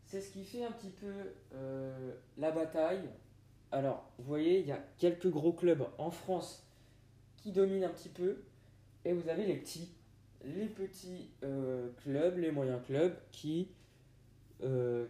C'est 0.04 0.20
ce 0.20 0.32
qui 0.32 0.44
fait 0.44 0.64
un 0.64 0.72
petit 0.72 0.90
peu 0.90 1.12
euh, 1.54 2.12
la 2.36 2.50
bataille. 2.50 3.08
Alors, 3.72 4.10
vous 4.18 4.24
voyez, 4.24 4.60
il 4.60 4.66
y 4.66 4.72
a 4.72 4.82
quelques 4.98 5.28
gros 5.28 5.52
clubs 5.52 5.86
en 5.98 6.10
France 6.10 6.66
qui 7.36 7.52
dominent 7.52 7.84
un 7.84 7.90
petit 7.90 8.08
peu. 8.08 8.42
Et 9.04 9.12
vous 9.12 9.28
avez 9.28 9.46
les 9.46 9.56
petits. 9.56 9.90
Les 10.44 10.66
petits 10.66 11.30
euh, 11.42 11.90
clubs, 12.02 12.38
les 12.38 12.50
moyens 12.50 12.80
clubs 12.86 13.16
qui, 13.32 13.68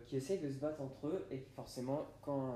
qui 0.07 0.17
essayent 0.17 0.41
de 0.41 0.51
se 0.51 0.59
battre 0.59 0.81
entre 0.81 1.09
eux. 1.09 1.27
Et 1.31 1.39
forcément, 1.57 2.07
quand, 2.23 2.55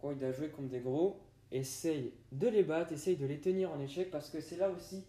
quand 0.00 0.10
ils 0.10 0.18
doivent 0.18 0.36
jouer 0.36 0.48
contre 0.48 0.68
des 0.68 0.80
gros, 0.80 1.20
essayent 1.52 2.12
de 2.32 2.48
les 2.48 2.62
battre, 2.62 2.92
essayent 2.92 3.16
de 3.16 3.26
les 3.26 3.40
tenir 3.40 3.70
en 3.70 3.80
échec. 3.80 4.10
Parce 4.10 4.30
que 4.30 4.40
c'est 4.40 4.56
là 4.56 4.70
aussi 4.70 5.04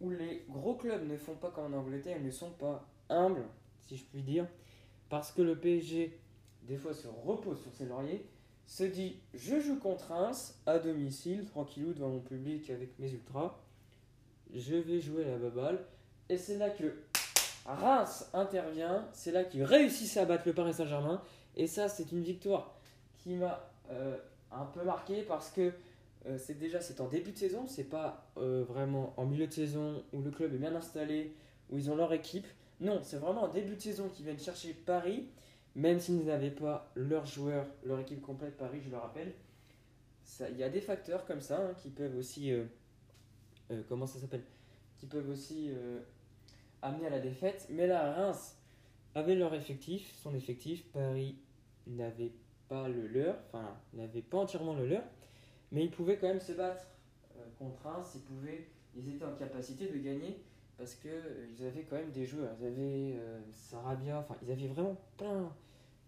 où 0.00 0.10
les 0.10 0.44
gros 0.48 0.74
clubs 0.74 1.06
ne 1.06 1.16
font 1.16 1.34
pas 1.34 1.50
comme 1.50 1.74
en 1.74 1.78
Angleterre. 1.78 2.16
Ils 2.18 2.26
ne 2.26 2.30
sont 2.30 2.50
pas 2.50 2.86
humbles, 3.08 3.44
si 3.86 3.96
je 3.96 4.04
puis 4.04 4.22
dire 4.22 4.46
parce 5.10 5.32
que 5.32 5.42
le 5.42 5.56
PSG, 5.56 6.18
des 6.62 6.76
fois, 6.78 6.94
se 6.94 7.08
repose 7.26 7.60
sur 7.60 7.74
ses 7.74 7.84
lauriers, 7.84 8.24
se 8.64 8.84
dit 8.84 9.16
je 9.34 9.60
joue 9.60 9.78
contre 9.78 10.12
Reims 10.12 10.58
à 10.64 10.78
domicile, 10.78 11.44
tranquillou 11.44 11.92
devant 11.92 12.08
mon 12.08 12.20
public 12.20 12.70
avec 12.70 12.98
mes 12.98 13.10
ultras, 13.10 13.58
je 14.54 14.76
vais 14.76 15.00
jouer 15.00 15.24
la 15.24 15.36
baballe. 15.36 15.84
Et 16.28 16.38
c'est 16.38 16.56
là 16.56 16.70
que 16.70 16.94
Reims 17.66 18.30
intervient, 18.32 19.06
c'est 19.12 19.32
là 19.32 19.44
qu'ils 19.44 19.64
réussissent 19.64 20.16
à 20.16 20.24
battre 20.24 20.44
le 20.46 20.54
Paris 20.54 20.74
Saint-Germain. 20.74 21.20
Et 21.56 21.66
ça, 21.66 21.88
c'est 21.88 22.12
une 22.12 22.22
victoire 22.22 22.76
qui 23.18 23.34
m'a 23.34 23.68
euh, 23.90 24.16
un 24.52 24.64
peu 24.64 24.84
marqué 24.84 25.22
parce 25.22 25.50
que 25.50 25.72
euh, 26.26 26.36
c'est 26.38 26.58
déjà 26.58 26.80
c'est 26.80 27.00
en 27.00 27.08
début 27.08 27.32
de 27.32 27.38
saison, 27.38 27.66
c'est 27.66 27.88
pas 27.88 28.30
euh, 28.36 28.64
vraiment 28.64 29.14
en 29.16 29.24
milieu 29.24 29.46
de 29.46 29.52
saison 29.52 30.02
où 30.12 30.20
le 30.20 30.30
club 30.30 30.54
est 30.54 30.58
bien 30.58 30.74
installé, 30.74 31.34
où 31.70 31.78
ils 31.78 31.90
ont 31.90 31.96
leur 31.96 32.12
équipe. 32.12 32.46
Non, 32.80 33.00
c'est 33.02 33.16
vraiment 33.16 33.44
en 33.44 33.48
début 33.48 33.76
de 33.76 33.80
saison 33.80 34.08
qu'ils 34.08 34.24
viennent 34.24 34.38
chercher 34.38 34.74
Paris, 34.74 35.28
même 35.74 35.98
s'ils 35.98 36.24
n'avaient 36.24 36.50
pas 36.50 36.90
leurs 36.94 37.26
joueurs, 37.26 37.66
leur 37.84 38.00
équipe 38.00 38.20
complète 38.20 38.56
Paris, 38.56 38.80
je 38.84 38.90
le 38.90 38.96
rappelle. 38.96 39.32
Il 40.50 40.56
y 40.56 40.62
a 40.62 40.68
des 40.68 40.80
facteurs 40.80 41.24
comme 41.26 41.40
ça 41.40 41.58
hein, 41.60 41.74
qui 41.82 41.90
peuvent 41.90 42.16
aussi 42.16 42.52
euh, 42.52 42.64
comment 43.88 44.06
ça 44.06 44.18
s'appelle, 44.18 44.44
qui 44.98 45.06
peuvent 45.06 45.28
aussi 45.28 45.70
amener 46.82 47.06
à 47.06 47.10
la 47.10 47.20
défaite. 47.20 47.66
Mais 47.70 47.86
là, 47.86 48.12
Reims 48.12 48.56
avait 49.14 49.34
leur 49.34 49.54
effectif, 49.54 50.14
son 50.22 50.34
effectif. 50.34 50.84
Paris 50.92 51.36
n'avait 51.86 52.32
pas 52.70 52.88
le 52.88 53.08
leur, 53.08 53.36
enfin, 53.48 53.76
n'avait 53.92 54.22
pas 54.22 54.38
entièrement 54.38 54.74
le 54.74 54.86
leur, 54.86 55.02
mais 55.72 55.84
ils 55.84 55.90
pouvaient 55.90 56.16
quand 56.16 56.28
même 56.28 56.40
se 56.40 56.52
battre 56.52 56.86
euh, 57.36 57.40
contre 57.58 57.82
Reims. 57.82 58.12
Ils 58.14 58.22
pouvaient, 58.22 58.68
ils 58.94 59.08
étaient 59.08 59.24
en 59.24 59.34
capacité 59.34 59.88
de 59.88 59.98
gagner 59.98 60.40
parce 60.78 60.94
que 60.94 61.08
euh, 61.08 61.46
ils 61.50 61.66
avaient 61.66 61.82
quand 61.82 61.96
même 61.96 62.12
des 62.12 62.24
joueurs. 62.24 62.54
Ils 62.60 62.66
avaient 62.66 63.16
euh, 63.18 63.40
Sarabia, 63.52 64.20
enfin, 64.20 64.36
ils 64.42 64.52
avaient 64.52 64.68
vraiment 64.68 64.96
plein, 65.16 65.52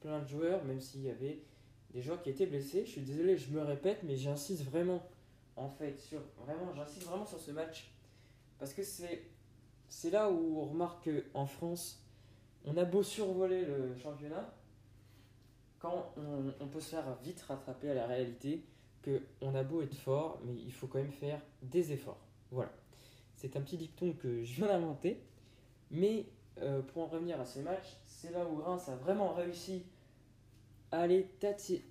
plein 0.00 0.20
de 0.20 0.28
joueurs, 0.28 0.64
même 0.64 0.80
s'il 0.80 1.02
y 1.02 1.10
avait 1.10 1.42
des 1.90 2.00
joueurs 2.00 2.22
qui 2.22 2.30
étaient 2.30 2.46
blessés. 2.46 2.84
Je 2.86 2.92
suis 2.92 3.00
désolé, 3.02 3.36
je 3.36 3.50
me 3.50 3.60
répète, 3.62 3.98
mais 4.04 4.16
j'insiste 4.16 4.62
vraiment, 4.62 5.02
en 5.56 5.68
fait, 5.68 5.98
sur 5.98 6.20
vraiment, 6.38 6.72
j'insiste 6.74 7.06
vraiment 7.06 7.26
sur 7.26 7.40
ce 7.40 7.50
match 7.50 7.92
parce 8.60 8.72
que 8.72 8.84
c'est 8.84 9.24
c'est 9.88 10.10
là 10.10 10.30
où 10.30 10.60
on 10.60 10.64
remarque 10.70 11.10
qu'en 11.32 11.44
France, 11.44 12.02
on 12.64 12.76
a 12.78 12.84
beau 12.84 13.02
survoler 13.02 13.66
le 13.66 13.94
championnat, 13.94 14.54
quand 15.82 16.14
on, 16.60 16.66
peut 16.68 16.80
se 16.80 16.90
faire 16.90 17.16
vite 17.24 17.42
rattraper 17.42 17.90
à 17.90 17.94
la 17.94 18.06
réalité 18.06 18.64
que 19.02 19.20
on 19.40 19.52
a 19.56 19.64
beau 19.64 19.82
être 19.82 19.96
fort, 19.96 20.40
mais 20.44 20.54
il 20.54 20.72
faut 20.72 20.86
quand 20.86 21.00
même 21.00 21.10
faire 21.10 21.40
des 21.60 21.92
efforts. 21.92 22.20
Voilà. 22.52 22.70
C'est 23.34 23.56
un 23.56 23.60
petit 23.60 23.76
dicton 23.76 24.12
que 24.12 24.44
je 24.44 24.54
viens 24.54 24.68
d'inventer. 24.68 25.20
Mais 25.90 26.26
euh, 26.60 26.80
pour 26.82 27.02
en 27.02 27.06
revenir 27.06 27.40
à 27.40 27.44
ce 27.44 27.58
match, 27.58 27.96
c'est 28.06 28.30
là 28.30 28.46
où 28.46 28.62
Reims 28.62 28.88
a 28.88 28.94
vraiment 28.94 29.32
réussi 29.32 29.82
à 30.92 31.00
aller 31.00 31.26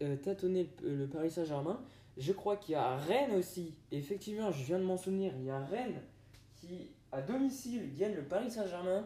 euh, 0.01 0.15
tâtonner 0.15 0.69
le, 0.81 0.95
le 0.95 1.07
Paris 1.07 1.29
Saint-Germain. 1.29 1.81
Je 2.17 2.31
crois 2.31 2.55
qu'il 2.55 2.73
y 2.73 2.75
a 2.75 2.95
Rennes 2.95 3.35
aussi. 3.35 3.77
Effectivement, 3.91 4.51
je 4.51 4.63
viens 4.63 4.79
de 4.79 4.85
m'en 4.85 4.97
souvenir. 4.97 5.33
Il 5.37 5.45
y 5.45 5.49
a 5.49 5.59
Rennes 5.59 6.01
qui, 6.55 6.91
à 7.11 7.21
domicile, 7.21 7.93
gagne 7.95 8.15
le 8.15 8.23
Paris 8.23 8.51
Saint-Germain 8.51 9.05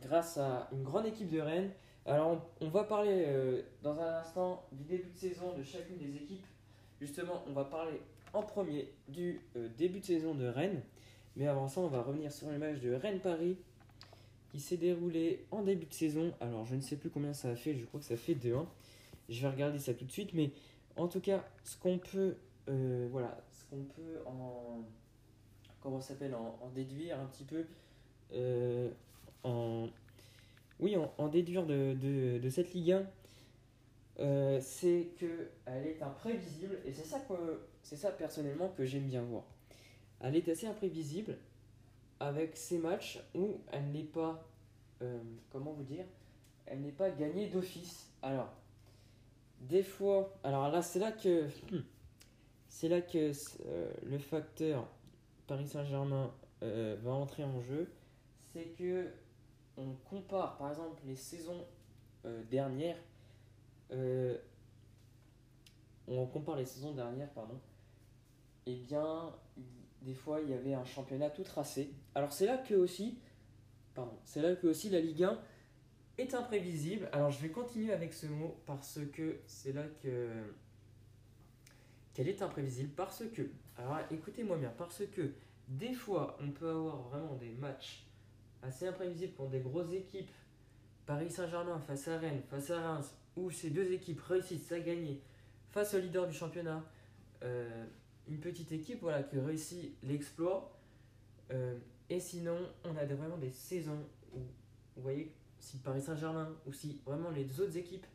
grâce 0.00 0.38
à 0.38 0.68
une 0.72 0.82
grande 0.82 1.06
équipe 1.06 1.30
de 1.30 1.40
Rennes. 1.40 1.70
Alors, 2.06 2.50
on, 2.60 2.68
va 2.68 2.84
parler 2.84 3.24
euh, 3.26 3.62
dans 3.82 3.98
un 3.98 4.18
instant 4.18 4.66
du 4.72 4.84
début 4.84 5.08
de 5.08 5.16
saison 5.16 5.56
de 5.56 5.62
chacune 5.62 5.96
des 5.96 6.14
équipes. 6.16 6.44
Justement, 7.00 7.42
on 7.48 7.52
va 7.52 7.64
parler 7.64 7.98
en 8.34 8.42
premier 8.42 8.92
du 9.08 9.40
euh, 9.56 9.68
début 9.78 10.00
de 10.00 10.04
saison 10.04 10.34
de 10.34 10.46
Rennes. 10.46 10.82
Mais 11.36 11.46
avant 11.46 11.66
ça, 11.66 11.80
on 11.80 11.88
va 11.88 12.02
revenir 12.02 12.30
sur 12.30 12.48
match 12.48 12.80
de 12.80 12.92
Rennes-Paris 12.92 13.56
qui 14.50 14.60
s'est 14.60 14.76
déroulé 14.76 15.46
en 15.50 15.62
début 15.62 15.86
de 15.86 15.94
saison. 15.94 16.34
Alors, 16.40 16.66
je 16.66 16.74
ne 16.74 16.82
sais 16.82 16.96
plus 16.96 17.08
combien 17.08 17.32
ça 17.32 17.48
a 17.48 17.56
fait, 17.56 17.74
je 17.74 17.84
crois 17.86 18.00
que 18.00 18.06
ça 18.06 18.16
fait 18.16 18.34
2-1. 18.34 18.66
Je 19.30 19.40
vais 19.40 19.48
regarder 19.48 19.78
ça 19.78 19.94
tout 19.94 20.04
de 20.04 20.12
suite, 20.12 20.34
mais 20.34 20.50
en 20.96 21.08
tout 21.08 21.20
cas, 21.20 21.42
ce 21.64 21.78
qu'on 21.78 21.98
peut, 21.98 22.36
euh, 22.68 23.08
voilà, 23.10 23.38
ce 23.50 23.64
qu'on 23.64 23.82
peut 23.84 24.20
en, 24.26 24.84
comment 25.80 26.02
s'appelle, 26.02 26.34
en, 26.34 26.58
en 26.62 26.68
déduire 26.68 27.18
un 27.18 27.26
petit 27.26 27.44
peu, 27.44 27.64
en, 29.42 29.88
oui, 30.84 30.96
en, 31.16 31.28
déduire 31.28 31.64
de, 31.64 32.48
cette 32.50 32.74
Ligue 32.74 32.92
1, 32.92 33.06
euh, 34.20 34.60
c'est 34.60 35.08
que 35.18 35.48
elle 35.64 35.86
est 35.86 36.02
imprévisible 36.02 36.78
et 36.84 36.92
c'est 36.92 37.06
ça 37.06 37.20
que, 37.20 37.34
c'est 37.82 37.96
ça 37.96 38.10
personnellement 38.10 38.68
que 38.68 38.84
j'aime 38.84 39.06
bien 39.06 39.22
voir. 39.22 39.44
Elle 40.20 40.36
est 40.36 40.46
assez 40.46 40.66
imprévisible 40.66 41.38
avec 42.20 42.54
ces 42.58 42.76
matchs 42.76 43.18
où 43.34 43.60
elle 43.72 43.92
n'est 43.92 44.02
pas, 44.02 44.46
euh, 45.00 45.18
comment 45.50 45.72
vous 45.72 45.84
dire, 45.84 46.04
elle 46.66 46.82
n'est 46.82 46.92
pas 46.92 47.10
gagnée 47.10 47.48
d'office. 47.48 48.10
Alors, 48.20 48.52
des 49.60 49.82
fois, 49.82 50.38
alors 50.44 50.68
là, 50.68 50.82
c'est 50.82 50.98
là 50.98 51.12
que, 51.12 51.46
c'est 52.68 52.88
là 52.88 53.00
que 53.00 53.32
euh, 53.66 53.90
le 54.04 54.18
facteur 54.18 54.86
Paris 55.46 55.66
Saint-Germain 55.66 56.30
euh, 56.62 56.94
va 57.02 57.12
entrer 57.12 57.42
en 57.42 57.58
jeu. 57.62 57.90
C'est 58.52 58.74
que 58.78 59.08
on 59.76 59.92
compare, 60.08 60.56
par 60.56 60.70
exemple, 60.70 61.02
les 61.06 61.16
saisons 61.16 61.66
euh, 62.24 62.42
dernières. 62.50 62.98
euh, 63.90 64.38
on 66.06 66.26
compare 66.26 66.56
les 66.56 66.66
saisons 66.66 66.92
dernières, 66.92 67.30
pardon. 67.30 67.58
Eh 68.66 68.76
bien, 68.76 69.32
des 70.02 70.14
fois, 70.14 70.40
il 70.40 70.50
y 70.50 70.54
avait 70.54 70.74
un 70.74 70.84
championnat 70.84 71.30
tout 71.30 71.44
tracé. 71.44 71.90
Alors, 72.14 72.32
c'est 72.32 72.46
là 72.46 72.58
que 72.58 72.74
aussi, 72.74 73.18
pardon, 73.94 74.16
c'est 74.24 74.42
là 74.42 74.54
que 74.54 74.66
aussi 74.66 74.90
la 74.90 75.00
Ligue 75.00 75.24
1 75.24 75.38
est 76.18 76.34
imprévisible. 76.34 77.08
Alors, 77.12 77.30
je 77.30 77.40
vais 77.40 77.48
continuer 77.50 77.92
avec 77.92 78.12
ce 78.12 78.26
mot 78.26 78.56
parce 78.66 79.00
que 79.12 79.38
c'est 79.46 79.72
là 79.72 79.84
que 80.02 80.28
qu'elle 82.12 82.28
est 82.28 82.42
imprévisible 82.42 82.90
parce 82.94 83.24
que, 83.34 83.42
alors 83.76 83.98
écoutez-moi 84.10 84.56
bien, 84.56 84.72
parce 84.78 85.02
que 85.06 85.32
des 85.68 85.92
fois, 85.94 86.38
on 86.40 86.50
peut 86.52 86.68
avoir 86.70 86.98
vraiment 87.02 87.34
des 87.34 87.50
matchs 87.50 88.06
assez 88.64 88.86
imprévisibles 88.86 89.34
contre 89.34 89.50
des 89.50 89.60
grosses 89.60 89.92
équipes. 89.92 90.30
Paris 91.06 91.30
Saint-Germain 91.30 91.78
face 91.80 92.08
à 92.08 92.18
Rennes, 92.18 92.42
face 92.48 92.70
à 92.70 92.80
Reims, 92.80 93.14
où 93.36 93.50
ces 93.50 93.70
deux 93.70 93.92
équipes 93.92 94.20
réussissent 94.20 94.72
à 94.72 94.80
gagner 94.80 95.20
face 95.70 95.94
au 95.94 95.98
leader 95.98 96.26
du 96.26 96.34
championnat. 96.34 96.82
Euh, 97.42 97.84
une 98.26 98.38
petite 98.38 98.72
équipe 98.72 99.00
voilà, 99.02 99.22
qui 99.22 99.38
réussit 99.38 99.92
l'exploit. 100.02 100.78
Euh, 101.52 101.76
et 102.08 102.20
sinon, 102.20 102.56
on 102.84 102.96
a 102.96 103.04
vraiment 103.04 103.36
des 103.36 103.50
saisons 103.50 104.02
où, 104.32 104.38
vous 104.96 105.02
voyez, 105.02 105.34
si 105.58 105.78
Paris 105.78 106.00
Saint-Germain 106.00 106.54
ou 106.66 106.72
si 106.72 107.00
vraiment 107.04 107.30
les 107.30 107.60
autres 107.60 107.76
équipes, 107.76 108.06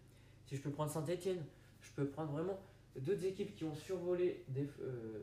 si 0.46 0.56
je 0.56 0.62
peux 0.62 0.72
prendre 0.72 0.92
Saint-Etienne, 0.92 1.44
je 1.82 1.92
peux 1.92 2.08
prendre 2.08 2.32
vraiment 2.32 2.60
d'autres 2.96 3.26
équipes 3.26 3.56
qui 3.56 3.66
ont 3.66 3.76
survolé 3.76 4.44
euh, 4.58 5.22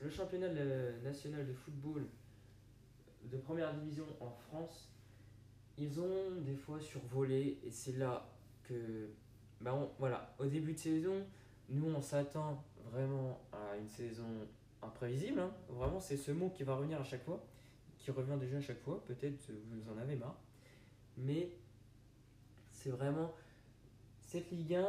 le 0.00 0.10
championnat 0.10 0.48
national 1.04 1.46
de 1.46 1.52
football 1.52 2.04
de 3.24 3.36
première 3.36 3.72
division 3.74 4.04
en 4.20 4.30
France. 4.30 4.90
Ils 5.76 6.00
ont 6.00 6.32
des 6.40 6.56
fois 6.56 6.80
survolé 6.80 7.58
et 7.64 7.70
c'est 7.70 7.96
là 7.96 8.28
que, 8.64 9.08
bah 9.60 9.74
on- 9.74 9.90
voilà, 9.98 10.34
au 10.38 10.46
début 10.46 10.72
de 10.72 10.78
saison, 10.78 11.24
nous 11.68 11.86
on 11.86 12.00
s'attend 12.02 12.64
vraiment 12.90 13.40
à 13.52 13.76
une 13.76 13.88
saison 13.88 14.26
imprévisible. 14.82 15.40
hein. 15.40 15.52
Vraiment, 15.68 16.00
c'est 16.00 16.16
ce 16.16 16.32
mot 16.32 16.50
qui 16.50 16.62
va 16.64 16.76
revenir 16.76 17.00
à 17.00 17.04
chaque 17.04 17.24
fois, 17.24 17.44
qui 17.98 18.10
revient 18.10 18.36
déjà 18.40 18.56
à 18.58 18.60
chaque 18.60 18.80
fois. 18.80 19.04
Peut-être 19.06 19.50
vous 19.70 19.90
en 19.90 19.98
avez 19.98 20.16
marre, 20.16 20.38
mais 21.16 21.50
c'est 22.72 22.90
vraiment 22.90 23.32
cette 24.20 24.50
Ligue 24.50 24.74
1, 24.74 24.86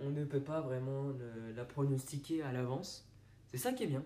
on 0.00 0.10
ne 0.10 0.24
peut 0.24 0.42
pas 0.42 0.60
vraiment 0.60 1.12
la 1.54 1.64
pronostiquer 1.64 2.42
à 2.42 2.52
l'avance. 2.52 3.08
C'est 3.48 3.58
ça 3.58 3.72
qui 3.72 3.84
est 3.84 3.88
bien. 3.88 4.04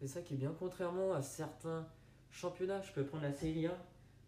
C'est 0.00 0.06
ça 0.08 0.22
qui 0.22 0.34
est 0.34 0.36
bien, 0.36 0.54
contrairement 0.58 1.12
à 1.12 1.22
certains 1.22 1.86
championnats. 2.30 2.82
Je 2.82 2.92
peux 2.92 3.04
prendre 3.04 3.24
la 3.24 3.32
Serie 3.32 3.66
A 3.66 3.76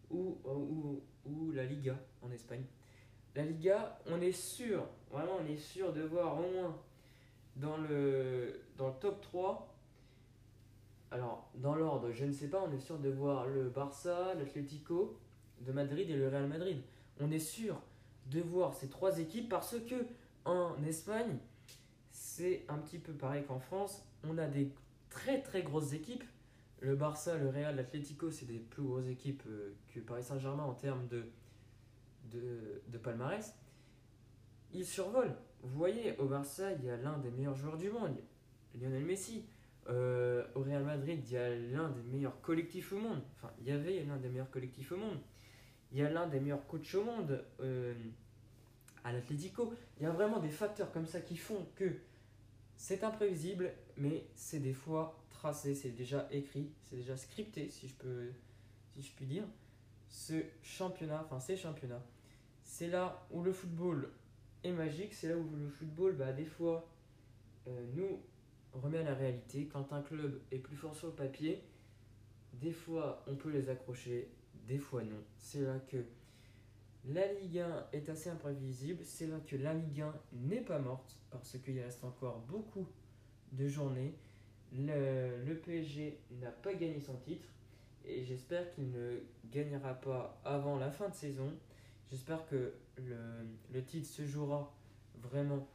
ou, 0.09 0.37
ou, 0.45 1.01
ou 1.25 1.51
la 1.51 1.65
Liga 1.65 1.97
en 2.21 2.31
Espagne. 2.31 2.63
La 3.35 3.45
Liga, 3.45 3.97
on 4.07 4.19
est 4.19 4.33
sûr, 4.33 4.85
vraiment, 5.09 5.37
on 5.41 5.45
est 5.45 5.57
sûr 5.57 5.93
de 5.93 6.01
voir 6.01 6.37
au 6.37 6.51
moins 6.51 6.77
dans 7.55 7.77
le, 7.77 8.61
dans 8.77 8.87
le 8.87 8.93
top 8.95 9.21
3. 9.21 9.73
Alors, 11.11 11.49
dans 11.55 11.75
l'ordre, 11.75 12.11
je 12.11 12.25
ne 12.25 12.31
sais 12.31 12.49
pas, 12.49 12.61
on 12.61 12.73
est 12.73 12.79
sûr 12.79 12.97
de 12.99 13.09
voir 13.09 13.47
le 13.47 13.69
Barça, 13.69 14.33
l'Atlético 14.33 15.17
de 15.61 15.71
Madrid 15.71 16.09
et 16.09 16.15
le 16.15 16.27
Real 16.27 16.47
Madrid. 16.47 16.81
On 17.19 17.31
est 17.31 17.39
sûr 17.39 17.79
de 18.27 18.41
voir 18.41 18.73
ces 18.73 18.89
trois 18.89 19.19
équipes 19.19 19.49
parce 19.49 19.75
que 19.79 20.05
en 20.45 20.81
Espagne, 20.83 21.37
c'est 22.11 22.65
un 22.67 22.77
petit 22.77 22.97
peu 22.97 23.13
pareil 23.13 23.43
qu'en 23.45 23.59
France. 23.59 24.03
On 24.23 24.37
a 24.37 24.47
des 24.47 24.71
très 25.09 25.41
très 25.41 25.63
grosses 25.63 25.93
équipes. 25.93 26.23
Le 26.81 26.95
Barça, 26.95 27.37
le 27.37 27.47
Real, 27.47 27.75
l'Atlético, 27.75 28.31
c'est 28.31 28.47
des 28.47 28.57
plus 28.57 28.81
grosses 28.81 29.07
équipes 29.07 29.43
euh, 29.47 29.75
que 29.93 29.99
Paris 29.99 30.23
Saint-Germain 30.23 30.63
en 30.63 30.73
termes 30.73 31.07
de, 31.07 32.97
palmarès. 32.97 33.55
Ils 34.73 34.85
survolent. 34.85 35.35
Vous 35.61 35.77
voyez, 35.77 36.17
au 36.17 36.25
Barça, 36.25 36.71
il 36.73 36.83
y 36.83 36.89
a 36.89 36.97
l'un 36.97 37.19
des 37.19 37.29
meilleurs 37.29 37.55
joueurs 37.55 37.77
du 37.77 37.91
monde, 37.91 38.17
Lionel 38.73 39.05
Messi. 39.05 39.45
Euh, 39.89 40.43
au 40.55 40.61
Real 40.61 40.83
Madrid, 40.83 41.21
il 41.23 41.31
y 41.31 41.37
a 41.37 41.49
l'un 41.49 41.89
des 41.89 42.01
meilleurs 42.01 42.41
collectifs 42.41 42.93
au 42.93 42.97
monde. 42.97 43.21
Enfin, 43.35 43.51
il 43.59 43.67
y 43.67 43.71
avait 43.71 44.03
l'un 44.03 44.17
des 44.17 44.29
meilleurs 44.29 44.49
collectifs 44.49 44.91
au 44.91 44.97
monde. 44.97 45.19
Il 45.91 45.99
y 45.99 46.03
a 46.03 46.09
l'un 46.09 46.27
des 46.27 46.39
meilleurs 46.39 46.65
coachs 46.65 46.95
au 46.95 47.03
monde 47.03 47.43
euh, 47.59 47.93
à 49.03 49.11
l'Atlético. 49.11 49.73
Il 49.97 50.03
y 50.03 50.05
a 50.07 50.11
vraiment 50.11 50.39
des 50.39 50.49
facteurs 50.49 50.91
comme 50.91 51.05
ça 51.05 51.21
qui 51.21 51.37
font 51.37 51.67
que 51.75 51.93
c'est 52.75 53.03
imprévisible, 53.03 53.71
mais 53.97 54.25
c'est 54.33 54.59
des 54.59 54.73
fois 54.73 55.20
c'est 55.53 55.95
déjà 55.95 56.27
écrit, 56.31 56.69
c'est 56.83 56.97
déjà 56.97 57.17
scripté, 57.17 57.69
si 57.69 57.87
je 57.87 57.95
peux, 57.95 58.31
si 58.93 59.01
je 59.01 59.11
puis 59.15 59.25
dire. 59.25 59.45
Ce 60.07 60.33
championnat, 60.61 61.23
enfin 61.25 61.39
ces 61.39 61.57
championnats, 61.57 62.03
c'est 62.63 62.87
là 62.87 63.25
où 63.31 63.41
le 63.41 63.53
football 63.53 64.11
est 64.63 64.71
magique, 64.71 65.13
c'est 65.13 65.29
là 65.29 65.37
où 65.37 65.49
le 65.55 65.69
football, 65.69 66.15
bah, 66.15 66.33
des 66.33 66.45
fois, 66.45 66.87
euh, 67.67 67.85
nous 67.95 68.19
remet 68.73 68.99
à 68.99 69.03
la 69.03 69.15
réalité. 69.15 69.67
Quand 69.67 69.91
un 69.93 70.01
club 70.01 70.41
est 70.51 70.59
plus 70.59 70.75
fort 70.75 70.95
sur 70.95 71.07
le 71.07 71.13
papier, 71.13 71.63
des 72.53 72.71
fois 72.71 73.23
on 73.27 73.35
peut 73.35 73.49
les 73.49 73.69
accrocher, 73.69 74.29
des 74.67 74.77
fois 74.77 75.03
non. 75.03 75.23
C'est 75.37 75.61
là 75.61 75.79
que 75.79 76.05
la 77.05 77.33
Ligue 77.33 77.59
1 77.59 77.87
est 77.93 78.09
assez 78.09 78.29
imprévisible, 78.29 79.03
c'est 79.03 79.27
là 79.27 79.39
que 79.39 79.55
la 79.55 79.73
Ligue 79.73 80.01
1 80.01 80.13
n'est 80.33 80.61
pas 80.61 80.79
morte, 80.79 81.17
parce 81.31 81.57
qu'il 81.57 81.79
reste 81.79 82.03
encore 82.03 82.39
beaucoup 82.47 82.85
de 83.53 83.67
journées. 83.67 84.13
Le, 84.73 85.53
PSG 85.65 86.17
n'a 86.39 86.51
pas 86.51 86.73
gagné 86.73 86.99
son 86.99 87.15
titre 87.17 87.47
et 88.05 88.23
j'espère 88.23 88.71
qu'il 88.71 88.89
ne 88.91 89.19
gagnera 89.51 89.93
pas 89.93 90.39
avant 90.45 90.77
la 90.77 90.91
fin 90.91 91.09
de 91.09 91.13
saison. 91.13 91.51
J'espère 92.09 92.45
que 92.47 92.73
le, 92.97 93.17
le 93.73 93.83
titre 93.83 94.07
se 94.07 94.25
jouera 94.25 94.73
vraiment 95.21 95.67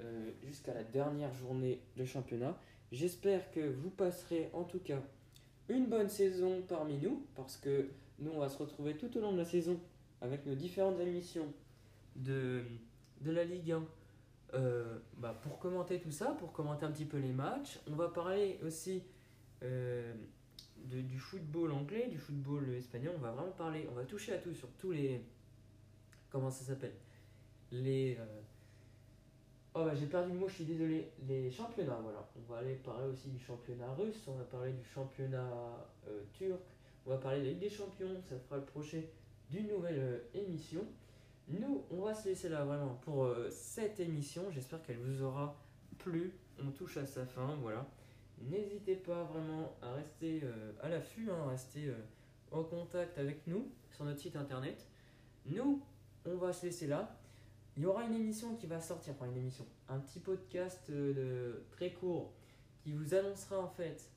euh, 0.00 0.30
jusqu'à 0.42 0.74
la 0.74 0.84
dernière 0.84 1.32
journée 1.34 1.80
de 1.96 2.04
championnat. 2.04 2.58
J'espère 2.90 3.50
que 3.52 3.60
vous 3.60 3.90
passerez 3.90 4.50
en 4.52 4.64
tout 4.64 4.80
cas 4.80 5.00
une 5.68 5.86
bonne 5.86 6.08
saison 6.08 6.62
parmi 6.68 6.98
nous 6.98 7.24
parce 7.36 7.56
que 7.56 7.88
nous 8.18 8.32
on 8.32 8.40
va 8.40 8.48
se 8.48 8.58
retrouver 8.58 8.96
tout 8.96 9.16
au 9.16 9.20
long 9.20 9.32
de 9.32 9.38
la 9.38 9.44
saison 9.44 9.78
avec 10.20 10.44
nos 10.46 10.54
différentes 10.54 11.00
émissions 11.00 11.46
de, 12.16 12.62
de 13.20 13.30
la 13.30 13.44
Ligue 13.44 13.72
1 13.72 13.84
euh, 14.54 14.98
bah, 15.16 15.38
pour 15.42 15.58
commenter 15.58 16.00
tout 16.00 16.10
ça, 16.10 16.26
pour 16.38 16.52
commenter 16.52 16.84
un 16.86 16.90
petit 16.92 17.04
peu 17.06 17.18
les 17.18 17.32
matchs. 17.32 17.78
On 17.90 17.94
va 17.94 18.08
parler 18.08 18.58
aussi 18.64 19.02
euh, 19.62 20.12
de- 20.84 21.00
du 21.02 21.18
football 21.18 21.72
anglais, 21.72 22.08
du 22.08 22.18
football 22.18 22.68
espagnol. 22.74 23.14
On 23.16 23.20
va 23.20 23.30
vraiment 23.32 23.52
parler, 23.52 23.86
on 23.90 23.94
va 23.94 24.04
toucher 24.04 24.32
à 24.34 24.38
tout 24.38 24.52
sur 24.54 24.68
tous 24.78 24.92
les. 24.92 25.24
Comment 26.30 26.50
ça 26.50 26.64
s'appelle? 26.64 26.94
Les. 27.70 28.16
euh, 28.18 28.24
Oh 29.74 29.84
bah 29.86 29.94
j'ai 29.94 30.04
perdu 30.06 30.32
le 30.34 30.38
mot, 30.38 30.48
je 30.48 30.56
suis 30.56 30.64
désolé. 30.64 31.10
Les 31.26 31.50
championnats, 31.50 31.98
voilà. 32.02 32.28
On 32.36 32.52
va 32.52 32.58
aller 32.58 32.74
parler 32.74 33.06
aussi 33.08 33.30
du 33.30 33.38
championnat 33.38 33.90
russe, 33.94 34.22
on 34.28 34.34
va 34.34 34.44
parler 34.44 34.72
du 34.72 34.84
championnat 34.84 35.48
turc, 36.34 36.60
on 37.06 37.10
va 37.10 37.16
parler 37.16 37.38
de 37.40 37.44
la 37.44 37.50
Ligue 37.52 37.60
des 37.60 37.70
Champions, 37.70 38.20
ça 38.28 38.36
fera 38.38 38.58
le 38.58 38.64
prochain 38.66 39.00
d'une 39.48 39.68
nouvelle 39.68 40.24
émission. 40.34 40.84
Nous, 41.48 41.84
on 41.90 42.02
va 42.02 42.14
se 42.14 42.28
laisser 42.28 42.48
là 42.48 42.64
vraiment 42.64 42.94
pour 43.02 43.24
euh, 43.24 43.48
cette 43.50 44.00
émission. 44.00 44.50
J'espère 44.50 44.82
qu'elle 44.82 44.98
vous 44.98 45.22
aura 45.22 45.56
plu. 45.98 46.32
On 46.58 46.70
touche 46.70 46.96
à 46.96 47.06
sa 47.06 47.26
fin, 47.26 47.56
voilà. 47.60 47.86
N'hésitez 48.40 48.96
pas 48.96 49.24
vraiment 49.24 49.76
à 49.82 49.92
rester 49.92 50.40
euh, 50.44 50.72
à 50.80 50.88
l'affût, 50.88 51.30
hein, 51.30 51.46
à 51.46 51.50
rester 51.50 51.86
euh, 51.88 51.94
en 52.50 52.62
contact 52.64 53.18
avec 53.18 53.46
nous 53.46 53.70
sur 53.90 54.04
notre 54.04 54.20
site 54.20 54.36
internet. 54.36 54.86
Nous, 55.46 55.82
on 56.24 56.36
va 56.36 56.52
se 56.52 56.66
laisser 56.66 56.86
là. 56.86 57.18
Il 57.76 57.82
y 57.82 57.86
aura 57.86 58.04
une 58.04 58.14
émission 58.14 58.54
qui 58.56 58.66
va 58.66 58.80
sortir, 58.80 59.14
enfin 59.14 59.26
une 59.26 59.36
émission, 59.36 59.66
un 59.88 59.98
petit 59.98 60.20
podcast 60.20 60.92
très 61.70 61.90
court 61.90 62.34
qui 62.84 62.92
vous 62.92 63.14
annoncera 63.14 63.58
en 63.58 63.68
fait 63.68 64.10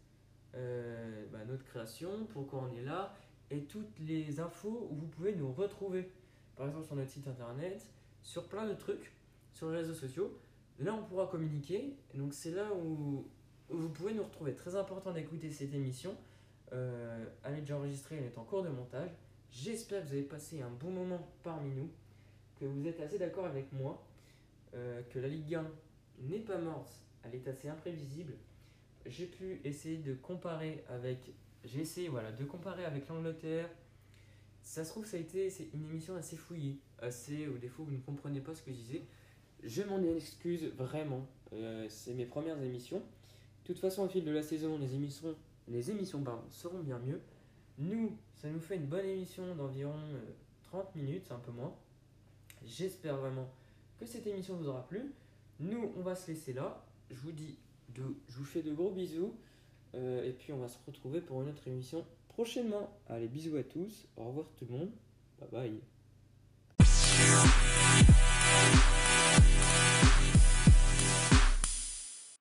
bah, 0.53 1.45
notre 1.47 1.63
création, 1.63 2.25
pourquoi 2.33 2.69
on 2.69 2.75
est 2.75 2.83
là 2.83 3.15
et 3.49 3.63
toutes 3.63 3.97
les 3.99 4.39
infos 4.41 4.89
où 4.91 4.95
vous 4.95 5.07
pouvez 5.07 5.35
nous 5.35 5.51
retrouver. 5.53 6.11
Par 6.55 6.67
exemple 6.67 6.85
sur 6.85 6.95
notre 6.95 7.09
site 7.09 7.27
internet, 7.27 7.85
sur 8.21 8.47
plein 8.47 8.67
de 8.67 8.73
trucs, 8.73 9.11
sur 9.51 9.69
les 9.69 9.77
réseaux 9.77 9.93
sociaux. 9.93 10.37
Là 10.79 10.93
on 10.93 11.03
pourra 11.03 11.27
communiquer, 11.27 11.95
donc 12.13 12.33
c'est 12.33 12.51
là 12.51 12.73
où, 12.73 13.25
où 13.69 13.77
vous 13.77 13.89
pouvez 13.89 14.13
nous 14.13 14.23
retrouver. 14.23 14.53
Très 14.55 14.75
important 14.75 15.11
d'écouter 15.11 15.51
cette 15.51 15.73
émission. 15.73 16.15
Euh, 16.73 17.25
elle 17.43 17.55
est 17.55 17.61
déjà 17.61 17.77
enregistrée, 17.77 18.17
elle 18.17 18.25
est 18.25 18.37
en 18.37 18.43
cours 18.43 18.63
de 18.63 18.69
montage. 18.69 19.11
J'espère 19.51 20.01
que 20.01 20.07
vous 20.07 20.13
avez 20.13 20.23
passé 20.23 20.61
un 20.61 20.69
bon 20.69 20.91
moment 20.91 21.31
parmi 21.43 21.71
nous, 21.71 21.89
que 22.59 22.65
vous 22.65 22.85
êtes 22.87 22.99
assez 22.99 23.17
d'accord 23.17 23.45
avec 23.45 23.71
moi, 23.71 24.05
euh, 24.73 25.01
que 25.09 25.19
la 25.19 25.29
Ligue 25.29 25.55
1 25.55 25.65
n'est 26.23 26.39
pas 26.39 26.57
morte, 26.57 26.99
elle 27.23 27.35
est 27.35 27.47
assez 27.47 27.69
imprévisible. 27.69 28.33
J'ai 29.05 29.27
pu 29.27 29.61
essayer 29.63 29.97
de 29.97 30.13
comparer 30.15 30.83
avec, 30.89 31.31
j'ai 31.63 31.81
essayé 31.81 32.09
voilà 32.09 32.31
de 32.31 32.43
comparer 32.43 32.85
avec 32.85 33.07
l'Angleterre. 33.07 33.69
Ça 34.65 34.83
se 34.83 34.89
trouve 34.89 35.05
ça 35.05 35.15
a 35.17 35.19
été 35.19 35.47
une 35.73 35.85
émission 35.85 36.15
assez 36.15 36.35
fouillée, 36.35 36.79
assez 36.99 37.47
au 37.47 37.57
défaut 37.57 37.83
vous 37.83 37.91
ne 37.91 37.99
comprenez 37.99 38.41
pas 38.41 38.55
ce 38.55 38.63
que 38.63 38.71
je 38.71 38.77
disais. 38.77 39.03
Je 39.63 39.83
m'en 39.83 40.01
excuse 40.03 40.65
vraiment. 40.75 41.27
Euh, 41.53 41.85
c'est 41.87 42.15
mes 42.15 42.25
premières 42.25 42.61
émissions. 42.61 42.97
De 42.97 43.67
toute 43.67 43.79
façon, 43.79 44.03
au 44.03 44.09
fil 44.09 44.25
de 44.25 44.31
la 44.31 44.41
saison, 44.41 44.77
les 44.79 44.95
émissions, 44.95 45.35
les 45.67 45.91
émissions 45.91 46.23
seront 46.49 46.79
bien 46.79 46.97
mieux. 46.97 47.21
Nous, 47.77 48.17
ça 48.33 48.49
nous 48.49 48.59
fait 48.59 48.77
une 48.77 48.87
bonne 48.87 49.05
émission 49.05 49.55
d'environ 49.55 49.93
euh, 49.93 50.31
30 50.63 50.95
minutes, 50.95 51.31
un 51.31 51.39
peu 51.39 51.51
moins. 51.51 51.73
J'espère 52.65 53.17
vraiment 53.17 53.47
que 53.99 54.07
cette 54.07 54.25
émission 54.25 54.55
vous 54.55 54.67
aura 54.67 54.87
plu. 54.87 55.13
Nous, 55.59 55.91
on 55.95 56.01
va 56.01 56.15
se 56.15 56.31
laisser 56.31 56.53
là. 56.53 56.83
Je 57.11 57.17
vous 57.17 57.31
dis, 57.31 57.59
de, 57.93 58.03
je 58.27 58.37
vous 58.37 58.45
fais 58.45 58.63
de 58.63 58.73
gros 58.73 58.91
bisous. 58.91 59.35
Euh, 59.93 60.27
et 60.27 60.31
puis, 60.31 60.53
on 60.53 60.57
va 60.57 60.67
se 60.67 60.79
retrouver 60.87 61.21
pour 61.21 61.43
une 61.43 61.49
autre 61.49 61.67
émission 61.67 62.03
prochainement. 62.35 62.89
Allez, 63.07 63.29
bisous 63.29 63.55
à 63.55 63.63
tous. 63.63 64.07
Au 64.17 64.25
revoir 64.25 64.47
tout 64.59 64.65
le 64.65 64.77
monde. 64.77 64.91
Bye 65.39 65.49
bye. 65.51 65.81